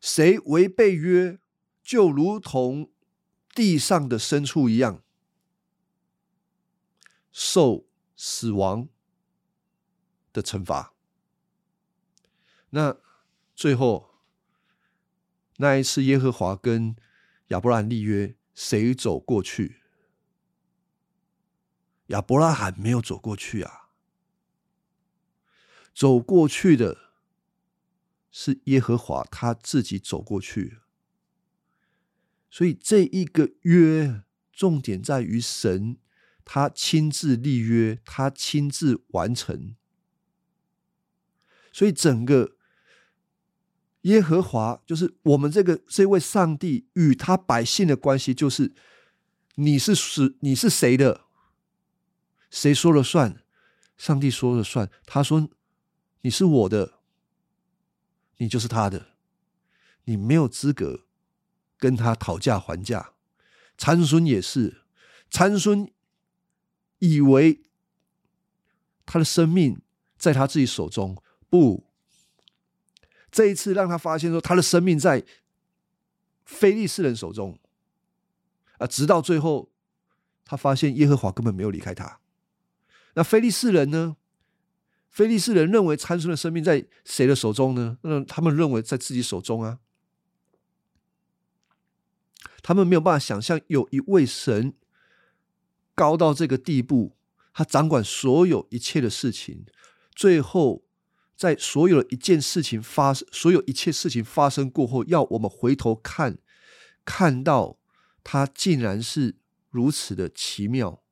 [0.00, 1.40] 谁违背约，
[1.82, 2.88] 就如同
[3.52, 5.02] 地上的牲畜一样，
[7.32, 7.87] 受
[8.18, 8.90] 死亡
[10.32, 10.92] 的惩罚。
[12.70, 12.98] 那
[13.54, 14.20] 最后
[15.56, 16.94] 那一次，耶和华跟
[17.46, 19.80] 亚伯拉罕立约，谁走过去？
[22.08, 23.88] 亚伯拉罕没有走过去啊，
[25.94, 27.08] 走过去的。
[28.30, 30.78] 是耶和华他自己走过去，
[32.50, 35.96] 所以这一个约重点在于神
[36.50, 39.76] 他亲自立约，他亲自完成。
[41.70, 42.56] 所以整个
[44.00, 48.72] 耶和华就是我们这个这位上帝与他百姓的关系，就是
[49.56, 51.26] 你是是你是谁的，
[52.50, 53.44] 谁说了算？
[53.98, 54.90] 上帝说了算。
[55.04, 55.50] 他说
[56.22, 56.94] 你是我的。
[58.40, 59.16] 你就是他的，
[60.04, 61.06] 你没有资格
[61.76, 63.14] 跟他讨价还价。
[63.76, 64.82] 参孙也是，
[65.28, 65.90] 参孙
[66.98, 67.60] 以为
[69.06, 69.80] 他的生命
[70.16, 71.16] 在他自己手中，
[71.48, 71.86] 不，
[73.30, 75.24] 这一次让他发现说他的生命在
[76.44, 77.58] 非利士人手中
[78.78, 78.86] 啊！
[78.86, 79.70] 直到最后，
[80.44, 82.20] 他发现耶和华根本没有离开他。
[83.14, 84.16] 那非利士人呢？
[85.10, 87.98] 菲利士人认为参孙的生命在谁的手中呢？
[88.02, 89.80] 那他们认为在自己手中啊。
[92.62, 94.74] 他们没有办法想象有一位神
[95.98, 97.16] 高到这个地步，
[97.52, 99.66] 他掌管所有一切的事情。
[100.14, 100.84] 最后，
[101.36, 106.38] 在所有的一件事情发生，所有一切事情发生过后，要我们回头看，
[107.04, 107.78] 看到
[108.22, 109.36] 他竟然是
[109.70, 111.02] 如此的奇妙，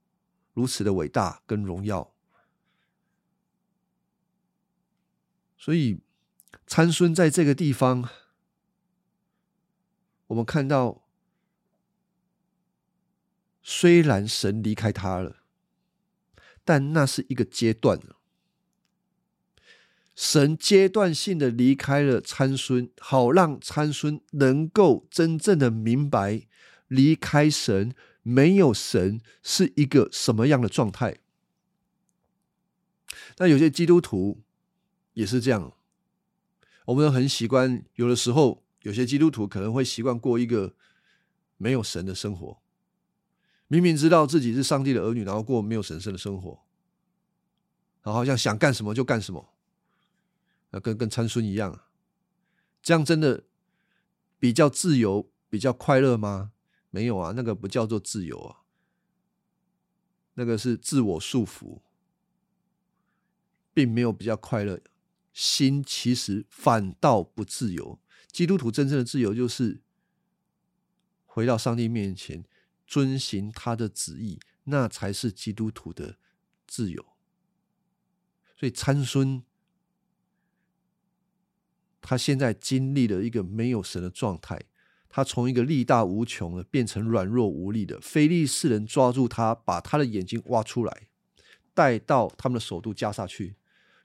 [0.55, 2.15] 如此的伟大跟荣耀。
[5.59, 6.01] 所以，
[6.65, 8.09] 参孙在这个地方，
[10.29, 11.06] 我们看到，
[13.69, 15.39] 虽然神离开他了，
[16.65, 17.99] 但那是一个阶段
[20.15, 26.47] 神阶段性的离开了参孙，好让参孙能够真正的明白，
[26.87, 31.19] 离开神、没有神是一个什么样的状态。
[33.39, 34.43] 那有些基督徒。
[35.17, 35.73] 也是这样，
[36.85, 37.83] 我们很习惯。
[37.95, 40.75] 有的时候，有些基督徒可能会习惯过一个
[41.57, 42.61] 没有神的生活。
[43.69, 46.63] 明明知道自己是上帝的儿女，然后过没有神圣的生活，
[48.03, 49.53] 然后好像想干什么就干什么，
[50.71, 51.83] 啊，跟跟参孙一样。
[52.81, 53.45] 这样真的
[54.39, 56.53] 比较自由、比较快乐吗？
[56.91, 58.61] 没有啊，那个不叫做自由啊，
[60.35, 61.81] 那个是自我束缚，
[63.75, 64.81] 并没有比较快乐。
[65.33, 68.01] 心其实反倒不自由。
[68.31, 69.83] 基督徒真正的自由，就是
[71.27, 72.45] 回到上帝面前，
[72.87, 76.17] 遵行他的旨意，那才是基督徒的
[76.67, 77.05] 自由。
[78.57, 79.43] 所以参孙，
[82.01, 84.63] 他现在经历了一个没有神的状态，
[85.09, 88.01] 他从一个力大无穷的，变成软弱无力的。
[88.01, 91.09] 非利士人抓住他，把他的眼睛挖出来，
[91.75, 93.57] 带到他们的首都加萨去，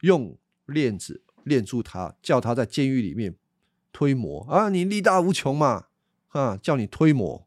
[0.01, 0.37] 用。
[0.67, 3.35] 链子链住他，叫他在监狱里面
[3.91, 4.69] 推磨啊！
[4.69, 5.87] 你力大无穷嘛，
[6.29, 7.45] 啊，叫你推磨。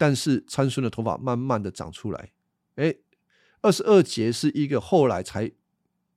[0.00, 2.32] 但是参孙的头发慢慢的长出来，
[2.76, 2.96] 哎，
[3.60, 5.52] 二十二节是一个后来才，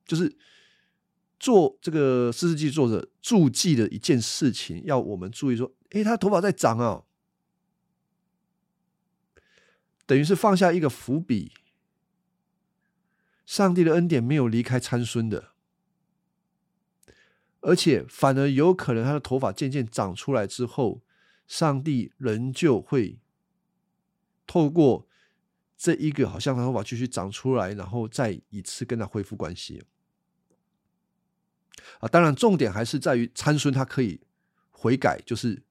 [0.06, 0.38] 就是
[1.38, 7.04] 做这个四世纪作者注记的一件事情，要我们注意说，哎，他头发在长啊，
[10.06, 11.52] 等于是放下一个伏笔。
[13.44, 15.52] 上帝的恩典没有离开参孙的，
[17.60, 21.02] 而且反而有可能他的头发渐渐长出来之后，
[21.46, 23.18] 上帝仍旧会
[24.46, 25.06] 透过
[25.76, 29.82] 这一个，好像他头发继续长出来，然后再一次跟他恢复关系。
[31.98, 34.20] 啊，当然重点还是在于参孙他可以
[34.70, 35.62] 悔改，就是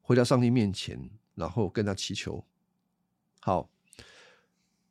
[0.00, 2.44] 回到上帝面前，然后跟他祈求。
[3.40, 3.70] 好，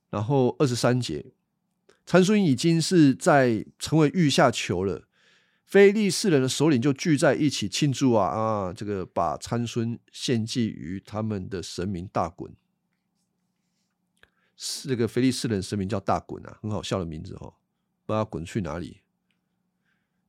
[0.09, 1.33] 然后二十三节。
[2.05, 5.07] 参孙已经是在成为御下囚了，
[5.65, 8.73] 非利士人的首领就聚在一起庆祝啊啊！
[8.73, 12.53] 这个把参孙献祭于他们的神明大滚，
[14.63, 17.55] 这个菲利士人神明叫大滚啊，很好笑的名字哦，
[18.05, 19.01] 不知道滚去哪里。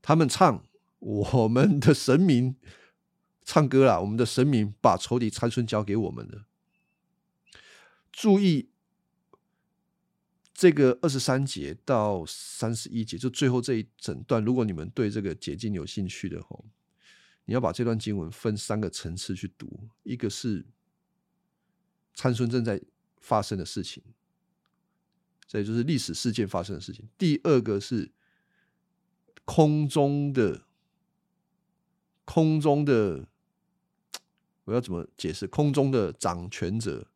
[0.00, 0.64] 他们唱
[1.00, 2.56] 我们的神明
[3.44, 6.46] 唱歌啦，我们的神明把仇敌参孙交给我们了。
[8.10, 8.70] 注意
[10.54, 14.42] 这个二十三节到三十一节，就最后这一整段。
[14.42, 16.58] 如果你们对这个解经有兴趣的话，
[17.44, 20.64] 你要把这段经文分三个层次去读：一个是
[22.14, 22.80] 参孙正在
[23.20, 24.02] 发生的事情，
[25.52, 28.10] 这就是历史事件发生的事情；第二个是
[29.44, 30.62] 空中的
[32.24, 33.26] 空中的，
[34.64, 35.46] 我要怎么解释？
[35.46, 37.08] 空中的掌权者。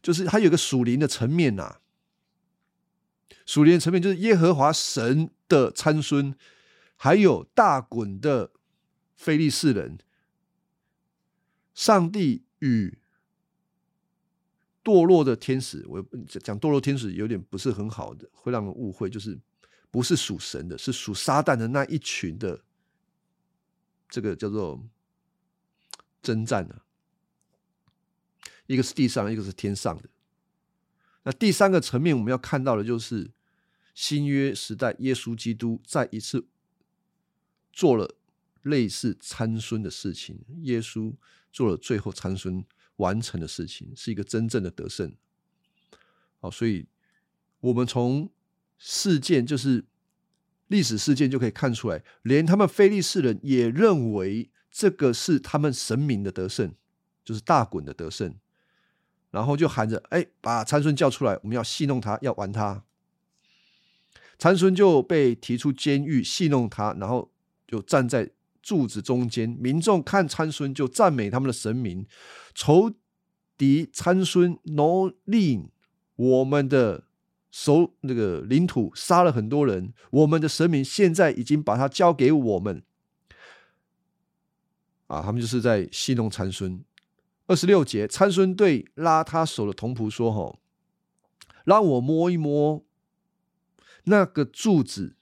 [0.00, 1.80] 就是它有个属灵的层面呐，
[3.44, 6.34] 属灵的层面就是耶和华神的参孙，
[6.96, 8.52] 还有大滚的
[9.16, 9.98] 非利士人，
[11.74, 12.96] 上帝与
[14.88, 16.02] 堕落的天使，我
[16.42, 19.38] 讲堕落天使有点不是很好的，会让人误会，就是
[19.90, 22.64] 不是属神的，是属撒旦的那一群的，
[24.08, 24.82] 这个叫做
[26.22, 26.80] 征战呢。
[28.66, 30.08] 一个是地上，一个是天上的。
[31.24, 33.30] 那第三个层面，我们要看到的就是
[33.94, 36.46] 新约时代，耶稣基督再一次
[37.70, 38.16] 做了
[38.62, 40.40] 类似参孙的事情。
[40.62, 41.14] 耶稣
[41.52, 42.64] 做了最后参孙
[42.98, 45.12] 完成的事情，是一个真正的得胜。
[46.38, 46.86] 好，所以
[47.58, 48.30] 我们从
[48.76, 49.84] 事件，就是
[50.68, 56.72] 历史事件，就可以看出来，连他们非利士人也认为这个是他们神明的得胜，
[57.24, 58.36] 就是大滚的得胜。
[59.30, 62.84] 然后就喊着：“哎，把参孙叫出来，我们要戏弄他，要玩他。”
[64.38, 67.30] 参孙就被提出监狱戏弄他，然后
[67.66, 68.30] 就站在
[68.62, 69.48] 柱子中间。
[69.48, 72.06] 民众看参孙就赞美他们的神明。
[72.54, 72.92] 仇
[73.56, 75.70] 敌参孙挪令
[76.16, 77.04] 我们的
[77.50, 79.92] 守那个领土，杀了很多人。
[80.10, 82.82] 我们的神明现在已经把他交给我们。
[85.06, 86.84] 啊，他们就是在戏弄参孙。
[87.46, 90.58] 二十六节，参孙对拉他手的童仆说：“吼，
[91.64, 92.84] 让我摸一摸
[94.04, 95.16] 那个柱子，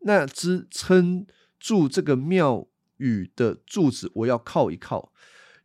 [0.00, 1.24] 那支撑
[1.62, 5.12] 住这个庙宇的柱子，我要靠一靠。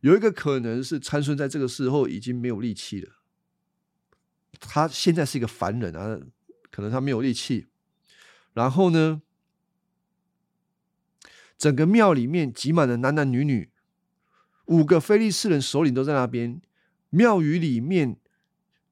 [0.02, 3.16] 有一个可能是参孙在这个时候已经没有力气了，
[4.60, 6.20] 他现在是一个凡人啊，
[6.70, 7.66] 可能他没有力气。
[8.52, 9.22] 然后呢，
[11.58, 13.72] 整个庙里面挤满了男男女女。”
[14.66, 16.62] 五个菲利士人首领都在那边，
[17.10, 18.18] 庙宇里面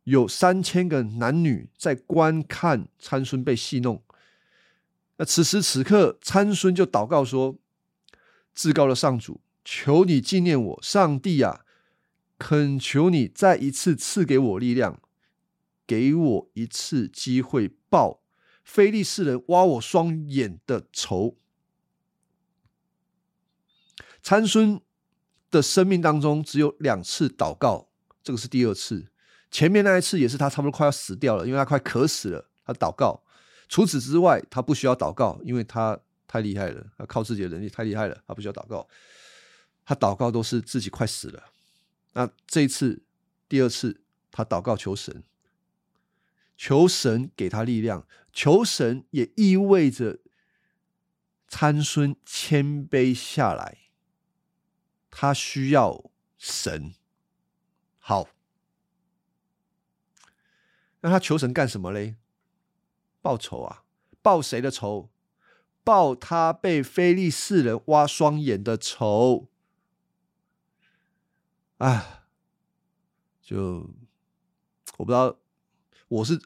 [0.03, 4.03] 有三千个男女在观看参孙被戏弄。
[5.19, 7.57] 那此时此刻，参孙就祷告说
[8.55, 11.65] ：“至高的上主，求你纪念我，上帝啊，
[12.39, 15.01] 恳求你再一次赐给我力量，
[15.87, 18.23] 给我一次机会报
[18.63, 21.37] 菲利士人挖我双眼的仇。”
[24.23, 24.81] 参孙。
[25.49, 27.89] 的生命当中只有两次祷告，
[28.23, 29.07] 这个是第二次。
[29.49, 33.23] 前面那一次也是他差不多快要死掉了，因为他快渴死了，他祷告。
[33.69, 38.89] 除此之外，他不需要祷告，因为他太厉害了，他靠自己的能力太厉害了，他不需要祷告。
[39.85, 41.51] 他祷告都是自己快死了。
[42.13, 43.03] 那这一次，
[43.49, 44.01] 第二次，
[44.31, 45.23] 他祷告求神，
[46.57, 50.19] 求神给他力量，求神也意味着
[51.47, 53.79] 参孙谦卑下来。
[55.11, 56.95] 他需要神，
[57.99, 58.29] 好，
[61.01, 62.17] 那他求神干什么嘞？
[63.27, 63.83] 报仇啊！
[64.23, 65.11] 报谁的仇？
[65.83, 69.49] 报他被非利士人挖双眼的仇。
[71.79, 72.29] 啊，
[73.43, 73.91] 就
[74.99, 75.37] 我不知道，
[76.07, 76.41] 我是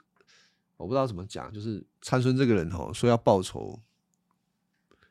[0.79, 3.83] 我不知道怎么讲，就是参孙这个人哦，说要报仇，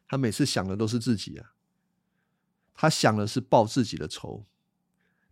[0.07, 1.53] 他每次想的都是自己啊。
[2.73, 4.43] 他想的是报自己的仇，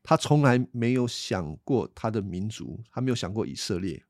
[0.03, 4.05] 他从来没有想过他的民族，他没有想过以色列。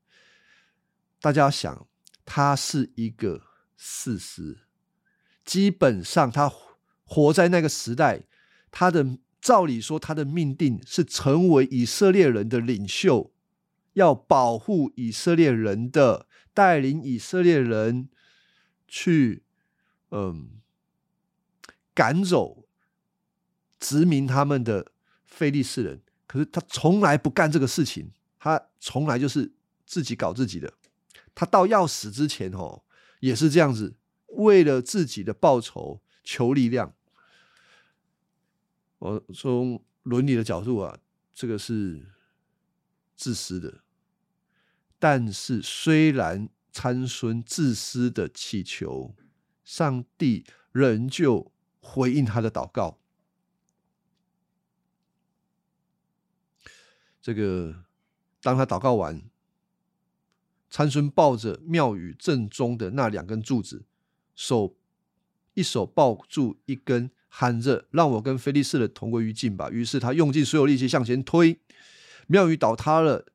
[1.20, 1.86] 大家想，
[2.30, 3.40] 他是一个
[3.74, 4.58] 事实，
[5.46, 6.52] 基本上他
[7.04, 8.24] 活在那个时代，
[8.70, 13.32] 他的照理说，他的命定是成为以色列人的领袖，
[13.94, 18.10] 要保护以色列人的，带领以色列人
[18.86, 19.44] 去，
[20.10, 20.60] 嗯，
[21.94, 22.68] 赶走。
[23.80, 24.92] 殖民他们的
[25.24, 29.54] 菲利士人，可是他从来不干这个事情，他从来就是
[29.86, 30.74] 自己搞自己的。
[31.38, 32.82] 他到要死之前哦，
[33.20, 33.94] 也是这样子，
[34.26, 36.96] 为了自己的报酬求力量。
[38.98, 40.98] 我从伦理的角度啊，
[41.32, 42.08] 这个是
[43.14, 43.84] 自私的。
[44.98, 49.14] 但是，虽然参孙自私的祈求，
[49.62, 52.98] 上帝仍旧回应他的祷告。
[57.22, 57.84] 这个，
[58.42, 59.22] 当他祷告完，
[60.70, 63.84] 参孙抱着庙宇正中的那两根柱子，
[64.34, 64.76] 手
[65.54, 71.60] 一手抱住一根，喊着：“让我跟菲利士的同归于尽吧！”于是他用尽所有力气向前推，
[72.26, 73.26] 庙宇倒塌了。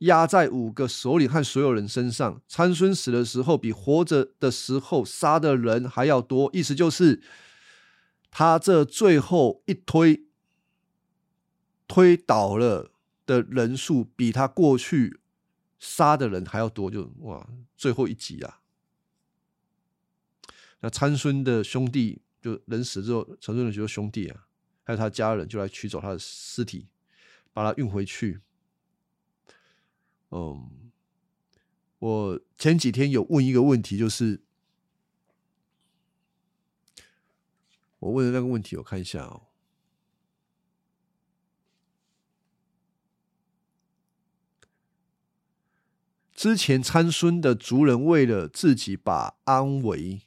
[0.00, 2.42] 压在五个首领和所有人身上。
[2.46, 6.50] 参孙死的时候，比活着的时候杀的人还要多。
[6.52, 7.22] 意思就是，
[8.30, 10.26] 他这最后一推
[11.88, 12.90] 推倒了
[13.24, 15.18] 的人数，比他过去
[15.78, 16.90] 杀的人还要多。
[16.90, 18.60] 就哇，最后一集啊！
[20.80, 24.46] 那参孙的兄弟，就人死之后，参孙的许多兄弟啊，
[24.84, 26.88] 还有他家人，就来取走他的尸体，
[27.52, 28.40] 把他运回去。
[30.30, 30.90] 嗯，
[31.98, 34.42] 我前几天有问一个问题，就是
[37.98, 39.45] 我问的那个问题，我看一下哦。
[46.36, 50.20] 之前参孙的族人为了自己把安危，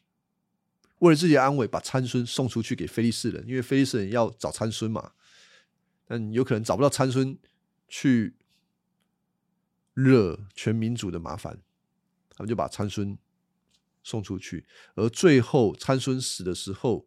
[0.97, 5.12] 为了自己安危，把参孙送出去给菲利士人，因为菲利士人要找参孙嘛，
[6.05, 7.38] 但有可能找不到参孙
[7.88, 8.36] 去。
[9.95, 11.60] 惹全民族的麻烦，
[12.30, 13.18] 他们就把参孙
[14.01, 14.66] 送出去。
[14.95, 17.05] 而最后参孙死的时候，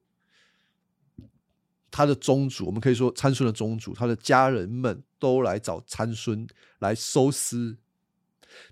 [1.91, 6.47] 他的宗主，我们可以说参孙的宗主，他的家人们都来找参孙
[6.81, 7.79] 来收尸。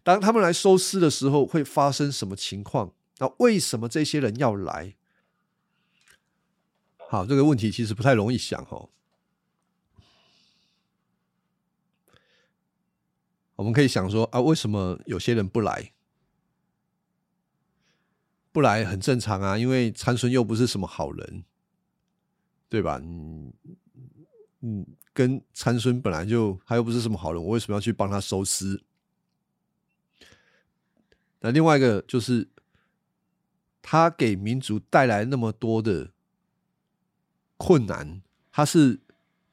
[0.03, 2.93] 当他们来收尸的时候，会发生什么情况？
[3.19, 4.97] 那为什么这些人要来？
[7.09, 8.91] 好，这个问题其实不太容易想哦。
[13.57, 15.93] 我们可以想说啊，为什么有些人不来？
[18.53, 21.45] 不来很正常啊，因为参孙又不是什么好人，
[22.69, 22.99] 对吧？
[23.05, 23.53] 嗯
[24.63, 28.83] 嗯，跟参孙本来就他又不是什么好人，我为什么要去帮他收尸？
[31.41, 32.49] 那另外一个就是，
[33.83, 36.13] 他给民族带来那么多的
[37.57, 39.01] 困难，他是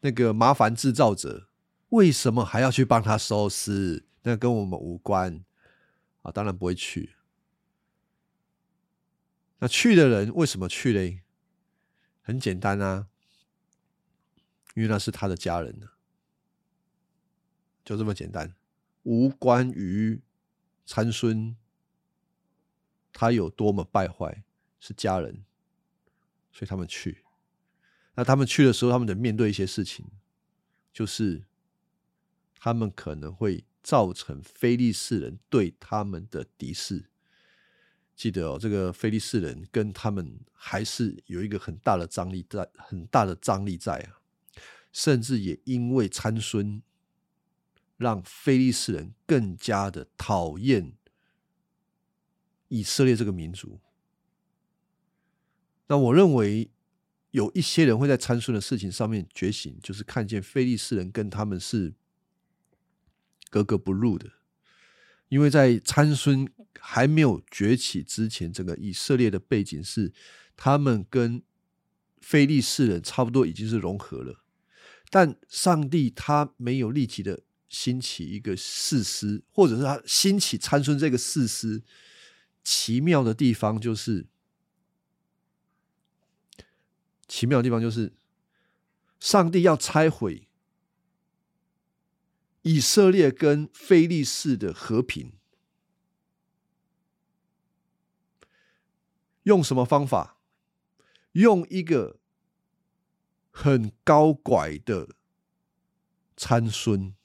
[0.01, 1.47] 那个麻烦制造者。
[1.89, 4.03] 为什么还要去帮他收尸？
[4.23, 5.45] 那跟我们无关
[6.21, 6.31] 啊！
[6.31, 7.15] 当然不会去。
[9.59, 11.21] 那去的人为什么去嘞？
[12.21, 13.07] 很简单啊，
[14.75, 15.87] 因为那是他的家人，
[17.85, 18.53] 就这么简单，
[19.03, 20.21] 无关于
[20.85, 21.55] 参孙
[23.17, 24.43] 他有多么败坏，
[24.79, 25.43] 是家人，
[26.51, 27.23] 所以他们去。
[28.13, 30.05] 那他们去的时候，他们得面对一些事情，
[30.93, 31.43] 就是。
[32.59, 37.05] 他们可能会造成非利士人对他们的敌视。
[38.15, 44.19] 记得哦，这个非利士人跟他们还是有一个很大的张力在，很大的张力在啊。
[44.91, 46.81] 甚至也因为参孙，
[47.95, 50.93] 让非利士人更加的讨厌
[52.67, 53.79] 以色列这个民族。
[55.87, 56.69] 那我认为
[57.31, 61.93] 有一些人会在参孙的事情上面觉醒，就是看见非利士人跟他们是。
[63.49, 64.29] 格格不入的，
[65.29, 66.45] 因为在参孙
[66.81, 70.11] 还没有崛起之前，整个以色列的背景是
[70.57, 71.41] 他们跟
[72.19, 74.43] 非利士人差不多已经是融合了，
[75.09, 77.39] 但上帝他没有立即的
[77.69, 81.81] 兴起一个士师，或者是他兴起参孙这个士师，
[82.69, 84.27] 奇妙的地方就是
[87.25, 88.11] 奇妙的地方就是
[89.21, 90.49] 上帝要拆毁。
[92.63, 95.31] 以色列跟非利士的和平，
[99.43, 100.37] 用什么方法？
[101.31, 102.19] 用一个
[103.49, 105.15] 很高拐的
[106.35, 107.15] 参孙。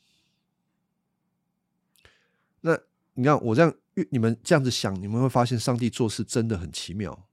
[2.60, 2.78] 那
[3.14, 3.76] 你看我这样，
[4.10, 7.28] 你们这样子想，你们会发现上帝做事真的很奇妙。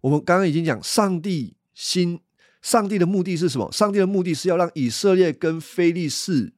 [0.00, 2.20] 我们刚刚已经讲，上帝心。
[2.62, 3.72] 上帝的目的是什么？
[3.72, 6.52] 上帝的目的是要让以色列跟非利士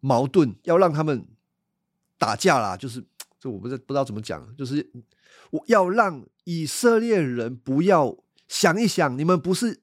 [0.00, 1.28] 矛盾，要让他们
[2.18, 2.76] 打架啦。
[2.76, 3.04] 就是
[3.38, 4.90] 这，我不知不知道怎么讲，就是
[5.50, 8.18] 我要让以色列人不要
[8.48, 9.80] 想一想，你们不是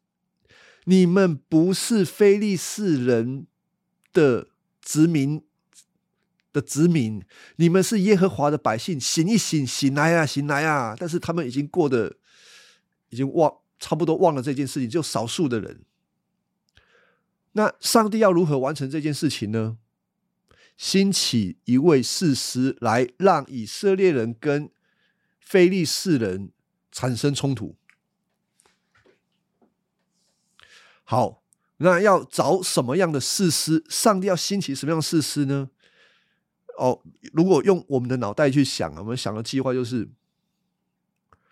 [0.83, 3.47] 你们不是非利士人
[4.11, 4.49] 的
[4.81, 5.41] 殖民
[6.53, 7.21] 的子民，
[7.57, 10.95] 你们是耶和华的百姓，醒一醒，醒来啊，醒来啊！
[10.97, 12.15] 但是他们已经过得，
[13.09, 15.81] 已经忘，差不多忘了这件事情，就少数的人。
[17.53, 19.77] 那上帝要如何完成这件事情呢？
[20.77, 24.71] 兴起一位士师来，让以色列人跟
[25.39, 26.51] 非利士人
[26.91, 27.75] 产生冲突。
[31.03, 31.43] 好，
[31.77, 33.83] 那要找什么样的士师？
[33.89, 35.69] 上帝要兴起什么样的士师呢？
[36.77, 37.01] 哦，
[37.33, 40.09] 如果用我们的脑袋去想，我们想的计划就是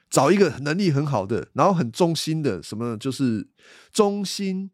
[0.10, 3.48] 找一个能力很好的，然后很忠心的，什么就是
[3.94, 4.72] 忠心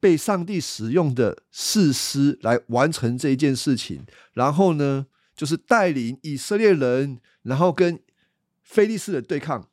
[0.00, 4.04] 被上帝使用的士师来完成这一件事情。
[4.34, 8.02] 然后呢，就是带领以色列人，然后跟
[8.62, 9.68] 非利士人对抗。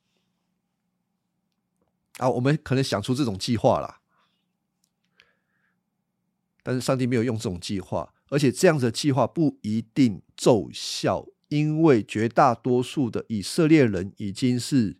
[2.17, 3.97] 啊，我们可能想出这种计划了，
[6.61, 8.13] 但是上帝没有用这种计划。
[8.33, 14.97] 而且这样的计划不一定奏效，因为绝大多数的以色列人已经是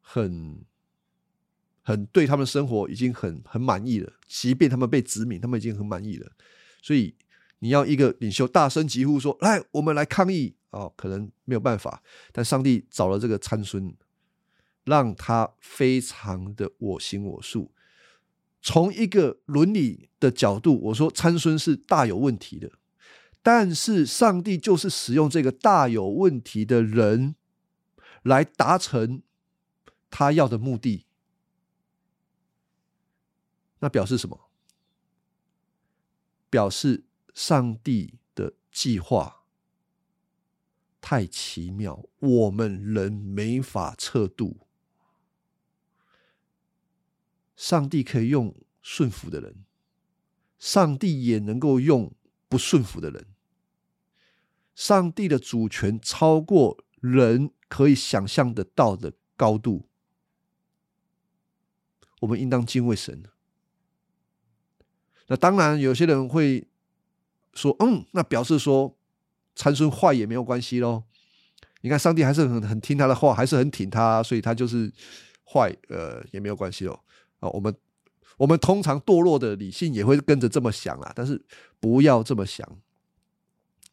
[0.00, 0.64] 很
[1.80, 6.32] 很对他们生活已经很很满意了，即便他们被殖民，他们已经很满意了。
[6.82, 7.14] 所以
[7.60, 12.02] 你要一个领袖大声疾呼说：“来，我们来抗议！”哦，可能没有办法。
[12.32, 13.94] 但上帝找了这个参孙，
[14.82, 17.70] 让他非常的我行我素。
[18.62, 22.70] 从一个伦理的角度，我说参孙是大有问题的，
[23.42, 27.34] 但是上帝就是使用这个大有问题的人
[28.22, 29.22] 来达成
[30.08, 31.06] 他要的目的。
[33.80, 34.48] 那表示什么？
[36.48, 37.04] 表示
[37.34, 39.42] 上帝的计划
[41.00, 44.68] 太奇妙，我们人没法测度。
[47.56, 49.64] 上帝可以用顺服的人，
[50.58, 52.12] 上帝也能够用
[52.48, 53.26] 不顺服的人。
[54.74, 59.86] 上帝的主权超过人可以想象得到的高度，
[62.20, 63.22] 我们应当敬畏神。
[65.28, 66.66] 那当然，有些人会
[67.54, 68.96] 说：“嗯，那表示说
[69.54, 71.04] 参孙坏也没有关系喽。”
[71.82, 74.92] 你看，上帝还是很很听他的话，还是很挺他，所以他就是
[75.52, 77.00] 坏，呃，也没有关系哦。
[77.42, 77.76] 啊，我们
[78.38, 81.44] 我们通常堕落的理性也会跟着这么想啊，但是
[81.78, 82.80] 不要这么想。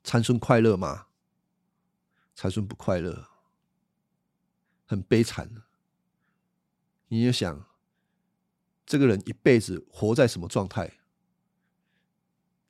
[0.01, 1.07] 参孙快乐吗？
[2.33, 3.27] 参孙不快乐，
[4.85, 5.51] 很悲惨。
[7.09, 7.67] 你就想，
[8.85, 10.99] 这个人一辈子活在什么状态？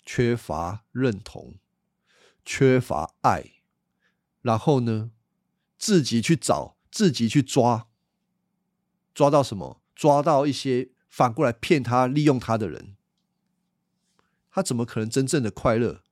[0.04, 1.60] 缺乏认同，
[2.44, 3.62] 缺乏爱，
[4.42, 5.12] 然后呢，
[5.78, 7.88] 自己去找，自己去抓，
[9.14, 9.79] 抓到什么？
[10.00, 12.96] 抓到一些反过来骗他、利用他的人，
[14.50, 16.04] 他怎么可能真正的快乐？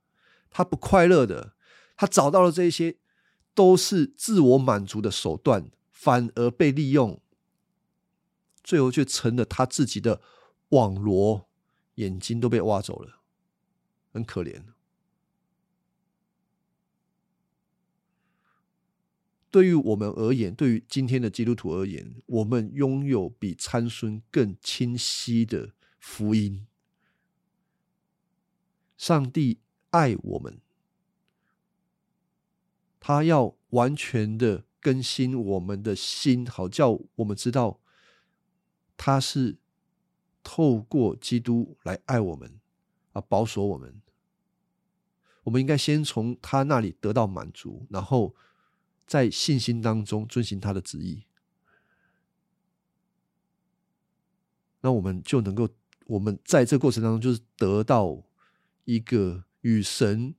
[0.51, 1.53] 他不快乐的。
[1.95, 2.97] 他找到了这些，
[3.53, 7.21] 都是自我满足的手段，反而被利用，
[8.61, 10.21] 最后却成了他自己的
[10.71, 11.47] 网罗，
[11.95, 13.21] 眼睛都被挖走了，
[14.11, 14.63] 很可怜。
[19.49, 26.67] 对于我们而言，对于今天的基督徒而言，我们拥有比参孙更清晰的福音。
[28.97, 29.59] 上帝
[29.91, 30.59] 爱我们，
[32.99, 37.79] 他要完全的更新我们的心，好叫我们知道
[38.97, 39.57] 他是
[40.43, 42.59] 透过基督来爱我们，
[43.13, 44.01] 啊，保守我们。
[45.43, 48.35] 我们应该先从他那里得到满足，然后。
[49.07, 51.23] 在信心当中遵循他的旨意，
[54.81, 55.69] 那我们就能够，
[56.07, 58.21] 我们在这过程当中就是得到
[58.83, 60.35] 一个与神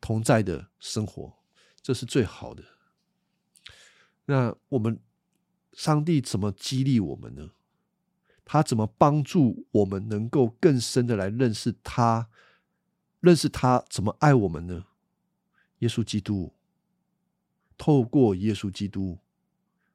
[0.00, 1.38] 同在的生活，
[1.80, 2.64] 这是最好的。
[4.24, 5.00] 那我们
[5.72, 7.52] 上帝怎么激励我们呢？
[8.44, 12.28] 他怎么帮助我们能够更深的来认识他，
[13.20, 14.86] 认识他怎么爱我们呢？
[15.78, 16.52] 耶稣基督。
[17.80, 19.18] 透过耶稣基督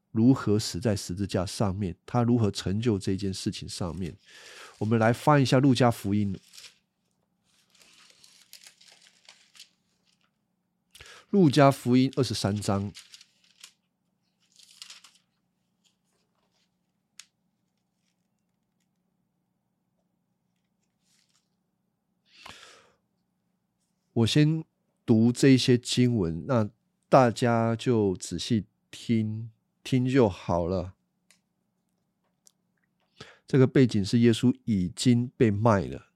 [0.09, 4.17] 如何死在十字架上面，他如何成就这件事情上面，
[4.79, 6.35] 我们来翻一下路加福音。
[11.29, 12.91] 路加福音二十三章，
[24.13, 24.65] 我先
[25.05, 26.67] 读这些经文，那。
[27.07, 29.51] 大家就仔细听
[29.83, 30.93] 听就好了。
[33.47, 36.09] 这个背景是耶稣已经被卖了，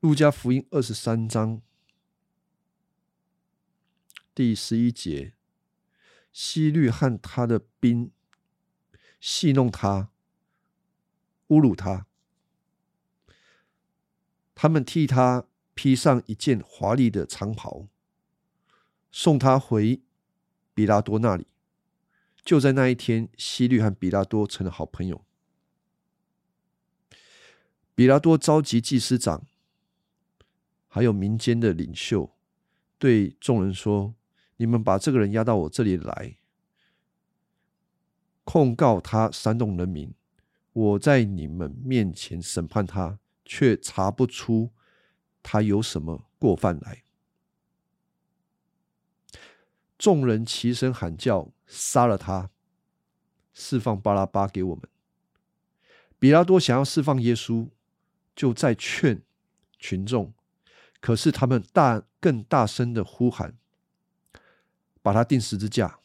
[0.00, 1.60] 路加福音二十三章
[4.34, 5.34] 第十一节，
[6.32, 8.10] 希律和他的兵
[9.20, 10.08] 戏弄他，
[11.48, 12.06] 侮辱他，
[14.54, 17.86] 他们替他披上一件华丽的长袍，
[19.12, 20.00] 送他回
[20.74, 21.46] 比拉多那里。
[22.44, 25.24] 就在那一天，希律和比拉多成了好朋友。
[27.94, 29.46] 比拉多召集祭司长，
[30.88, 32.34] 还有民间的领袖，
[32.98, 34.14] 对众人说
[34.56, 36.38] ：“你们把这个人押到我这里来，
[38.42, 40.12] 控告他煽动人民。
[40.72, 44.72] 我在你们面前审判他，却查不出
[45.42, 47.04] 他有什么过犯来。”
[50.02, 51.52] 众人齐声喊叫。
[51.64, 52.50] 杀了他，
[53.54, 54.82] 释放巴拉巴给我们。
[56.18, 57.68] 比拉多想要释放耶稣，
[58.34, 59.22] 就在劝
[59.78, 60.34] 群众，
[61.00, 63.54] 可是他们大更大声的呼喊，
[65.00, 66.00] 把他钉十字架。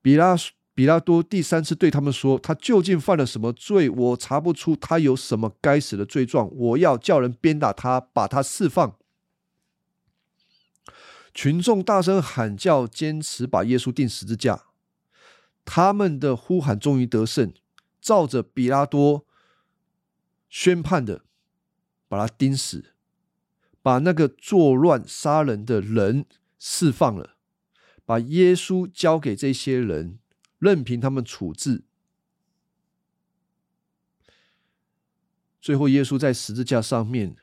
[0.00, 0.36] 比拉
[0.72, 3.90] 比拉多第三次对他们说：“他究竟犯了什么罪？
[3.90, 6.48] 我查不出他有什么该死的罪状。
[6.54, 8.96] 我要叫人鞭打他，把他释放。”
[11.38, 14.64] 群众大声喊叫，坚持把耶稣钉十字架。
[15.64, 17.54] 他们的呼喊终于得胜，
[18.00, 19.24] 照着比拉多
[20.48, 21.24] 宣判的，
[22.08, 22.92] 把他钉死，
[23.80, 26.26] 把那个作乱杀人的人
[26.58, 27.36] 释放了，
[28.04, 30.18] 把耶稣交给这些人，
[30.58, 31.84] 任凭他们处置。
[35.60, 37.36] 最后，耶稣在十字架上面。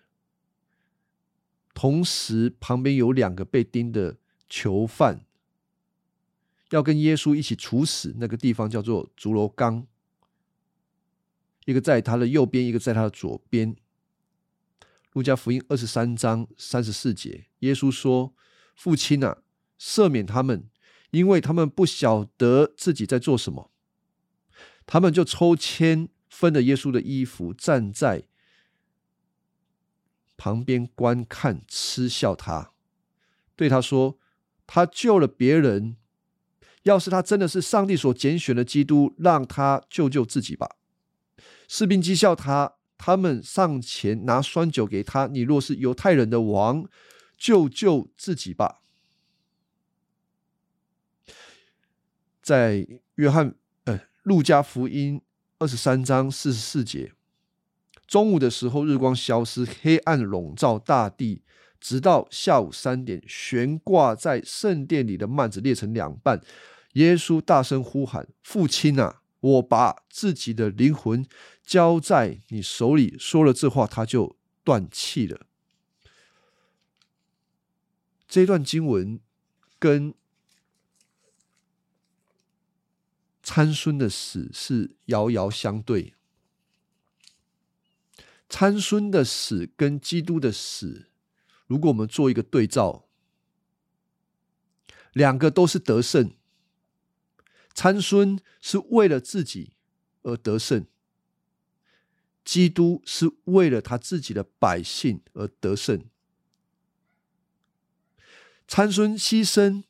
[1.76, 4.18] 同时，旁边有两个被钉的
[4.48, 5.26] 囚犯，
[6.70, 8.16] 要跟耶稣一起处死。
[8.18, 9.86] 那个地方叫做竹楼冈，
[11.66, 13.76] 一个在他的右边，一个在他的左边。
[15.12, 18.34] 路加福音二十三章三十四节，耶稣说
[18.74, 19.44] ：“父亲啊，
[19.78, 20.70] 赦免他们，
[21.12, 23.70] 因为他们不晓得自己在做什么。”
[24.88, 28.28] 他们就抽签分了耶稣的衣服，站在。
[30.38, 32.72] 旁边观看，嗤笑他，
[33.56, 34.20] 对他说
[34.68, 35.96] ：“他救了别人，
[36.84, 40.76] 要是他真的是上帝所拣选的基督，让他救救自己吧。”
[41.68, 46.88] 士兵讥笑他，他们上前拿酸酒给他：“你若是犹太人的王，
[47.38, 48.82] 救救自己吧。”
[52.42, 53.56] 在约翰
[53.86, 55.20] 呃路加福音
[55.58, 57.14] 二十三章四十四节。
[58.08, 61.42] 中午的时候，日光消失，黑暗笼罩大地，
[61.80, 66.42] 直到下午三点，悬挂在圣殿里的幔子裂成两半。
[66.94, 71.26] 耶稣大声呼喊：“父亲啊，我把自己的灵魂
[71.64, 75.48] 交在你手里。”说了这话，他就断气了。
[78.28, 79.20] 这段经文
[79.78, 80.14] 跟
[83.44, 86.14] 参孙的死是遥遥相对。
[88.58, 91.10] 参孙的死跟基督的死，
[91.68, 93.06] 如果我们做一个对照，
[95.12, 96.34] 两个都是得胜。
[97.74, 99.74] 参孙是为了自己
[100.22, 100.88] 而得胜，
[102.46, 106.06] 基督是为了他自己的百姓而得胜。
[108.70, 109.84] 参孙牺牲，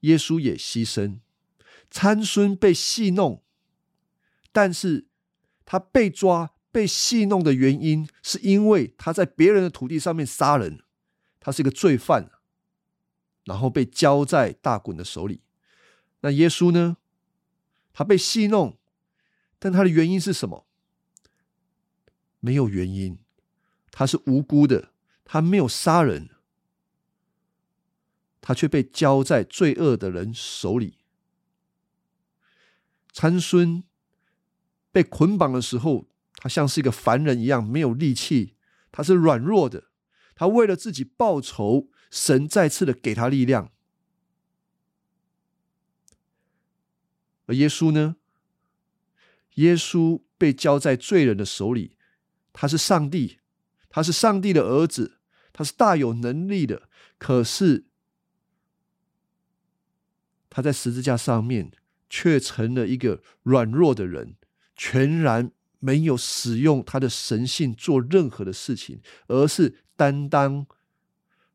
[0.00, 1.20] 耶稣也牺牲。
[1.90, 3.42] 参孙被戏弄，
[4.52, 5.06] 但是
[5.64, 6.52] 他被抓。
[6.72, 10.84] 被戏弄的原因，是因为他在别人的土地上面杀人，
[11.40, 12.30] 他是一个罪犯，
[13.44, 15.42] 然后被交在大滚的手里。
[16.20, 16.98] 那耶稣呢？
[17.92, 18.78] 他被戏弄，
[19.58, 20.64] 但他的原因是什么？
[22.38, 23.18] 没有原因，
[23.90, 24.92] 他是无辜的，
[25.24, 26.30] 他没有杀人，
[28.40, 30.98] 他却被交在罪恶的人手里。
[33.12, 33.82] 参孙
[34.92, 36.06] 被捆绑的时候。
[36.42, 38.56] 他像是一个凡人一样，没有力气，
[38.90, 39.88] 他是软弱的。
[40.34, 43.70] 他为了自己报仇，神再次的给他力量。
[47.44, 48.16] 而耶稣呢？
[49.56, 51.98] 耶稣被交在罪人的手里，
[52.54, 53.40] 他是上帝，
[53.90, 55.18] 他是上帝的儿子，
[55.52, 56.88] 他是大有能力的。
[57.18, 57.84] 可是
[60.48, 61.70] 他在十字架上面
[62.08, 64.36] 却成了一个软弱的人，
[64.74, 65.52] 全然。
[65.80, 70.66] 没有使用他的神性做任何的事情，而是担当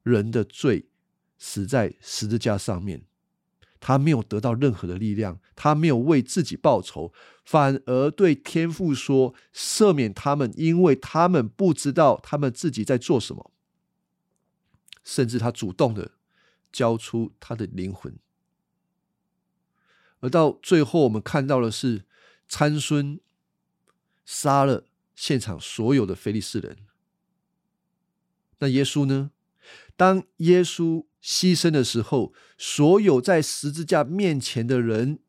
[0.03, 0.89] 人的罪，
[1.37, 3.05] 死在十字架上面。
[3.79, 7.13] 他没有得到任何的力量，他没有为自己报仇，
[7.43, 13.51] 反而对天父说：“赦免他们，因为他们不知道他们自己在做什么。”
[15.03, 16.13] 甚至他主动的
[16.71, 18.17] 交出他的灵魂。
[20.21, 22.05] 而到最后，我们看到的是
[22.47, 23.19] 参孙
[24.25, 26.77] 杀了现场所有的非利士人。
[28.59, 29.31] 那耶稣呢？
[29.95, 35.19] 当耶稣牺牲的时候，所有在十字架面前的人，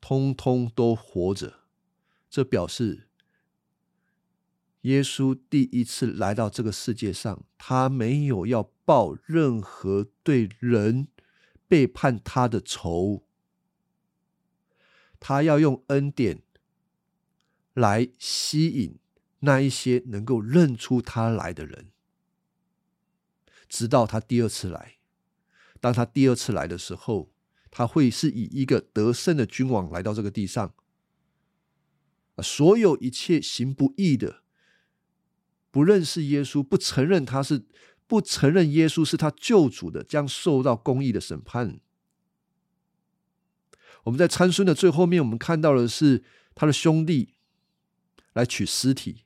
[0.00, 1.60] 通通都活着。
[2.30, 3.08] 这表示
[4.82, 11.08] 耶稣第一次来到这个世界上，他没有要报任何对人
[11.66, 13.24] 背叛他的仇，
[15.18, 16.42] 他要用恩典
[17.80, 18.98] 来吸引
[19.40, 21.90] 那一些能够认出他来的人。
[23.68, 24.98] 直到他第二次来，
[25.80, 27.30] 当他第二次来的时候，
[27.70, 30.74] 他会是以一个得胜的君王来到这个地上。
[32.42, 34.42] 所有一切行不义的、
[35.70, 37.66] 不认识耶稣、不承认他是、
[38.06, 41.80] 不承认耶稣是他救主的，将受到公义的审判。
[44.04, 46.24] 我们在参孙的最后面，我们看到的是
[46.54, 47.34] 他的兄弟
[48.40, 49.24] 来取尸体，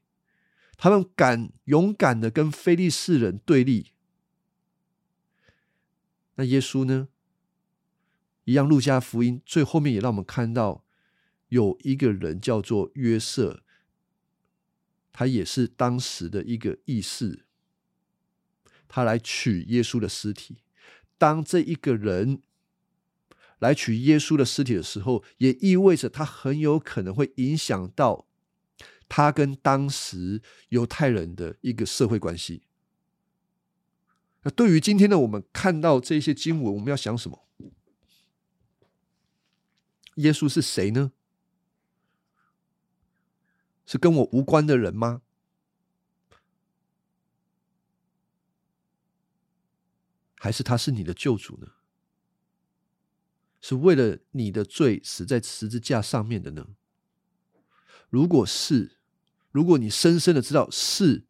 [0.76, 3.92] 他们敢勇敢的跟非利士人对立。
[6.34, 7.08] 那耶稣呢？
[8.44, 10.84] 一样，路加福音最后面也让我们看到
[11.48, 13.62] 有一个人叫做约瑟，
[15.12, 17.46] 他也是当时的一个义士，
[18.86, 20.58] 他来取耶稣的尸体。
[21.16, 22.42] 当这一个人
[23.60, 28.26] 来取耶稣的尸体的时候，也意味着他很有可能会影响到
[29.08, 32.62] 他跟当时犹太人的一个社会关系。
[34.42, 37.46] 那对于今天的我们看到这些经文，我们要想什么？
[40.16, 41.12] 耶稣是谁呢？
[43.86, 45.22] 是跟我无关的人吗？
[50.36, 51.68] 还是他是你的救主呢？
[53.60, 56.76] 是为了你的罪死在十字架上面的呢？
[58.10, 58.93] 如果是，
[59.54, 61.26] 如果你深深的知道是，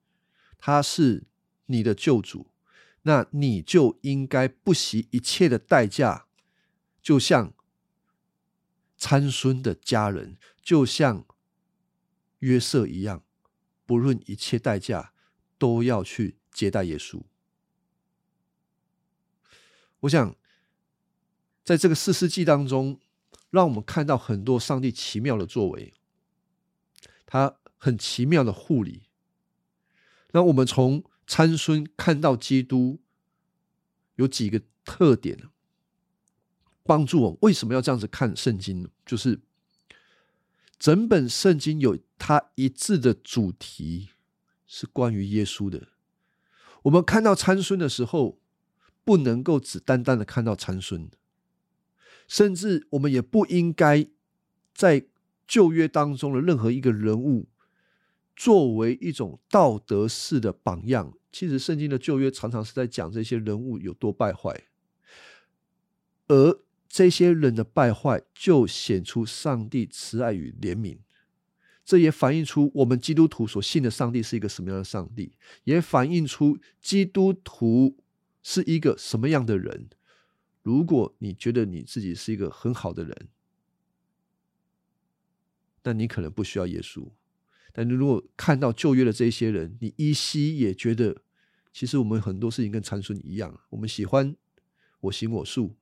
[0.56, 1.26] 他是
[1.66, 2.50] 你的救主。
[3.02, 6.24] 那你就应该不惜一切的代价，
[7.02, 7.52] 就像
[8.96, 11.26] 参孙的家人，就像
[12.38, 13.22] 约瑟一样，
[13.84, 15.12] 不论一切代价，
[15.58, 17.20] 都要去接待耶稣。
[20.00, 20.34] 我想，
[21.62, 22.98] 在这个四世纪当中，
[23.50, 25.92] 让我们看到很多上帝奇妙的作为，
[27.26, 29.02] 他很奇妙的护理。
[30.32, 31.04] 那我们从。
[31.26, 33.00] 参孙看到基督
[34.16, 35.48] 有几个特点？
[36.82, 38.90] 帮助我为什么要这样子看圣经呢？
[39.06, 39.40] 就是
[40.78, 44.10] 整本圣经有它一致的主题
[44.66, 45.88] 是关于耶稣的。
[46.82, 48.38] 我们看到参孙的时候，
[49.02, 51.08] 不能够只单单的看到参孙，
[52.28, 54.06] 甚至我们也不应该
[54.74, 55.06] 在
[55.46, 57.48] 旧约当中的任何一个人物。
[58.36, 64.64] 作为一种道德式的榜样，其实圣经的旧约常常是在讲这些人物有多败坏，
[66.28, 70.98] 而这些人的败坏就显出上帝慈爱与怜悯，
[71.84, 77.96] 这也反映出我们基督徒所信的上帝是一个什么样的上帝，也反映出基督徒
[78.42, 79.88] 是一个什么样的人。
[80.62, 83.28] 如果你觉得你自己是一个很好的人，
[85.82, 87.10] 那你可能不需要耶稣。
[87.76, 91.22] 但你如果看到旧约的这些人，你依稀也觉得，
[91.72, 94.36] 其实我们很多事情跟参孙一样，我们喜欢
[95.00, 95.74] 我行我素，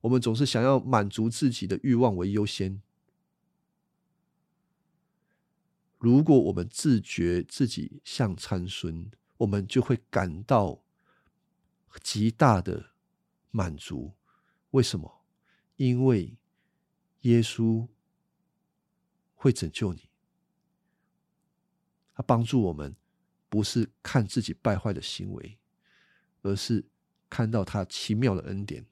[0.00, 2.82] 我们总是想要满足自己的欲望为优先。
[5.98, 10.82] 如果我们自觉自己像参孙，我们就会感到
[12.02, 12.90] 极大的
[13.52, 14.14] 满足。
[14.72, 15.22] 为什么？
[15.76, 16.36] 因为
[17.20, 17.86] 耶稣
[19.36, 20.07] 会拯救你。
[22.18, 22.96] 他帮助我们，
[23.48, 25.56] 不是看自己败坏的行为，
[26.42, 26.84] 而是
[27.30, 28.84] 看到他奇妙的恩典。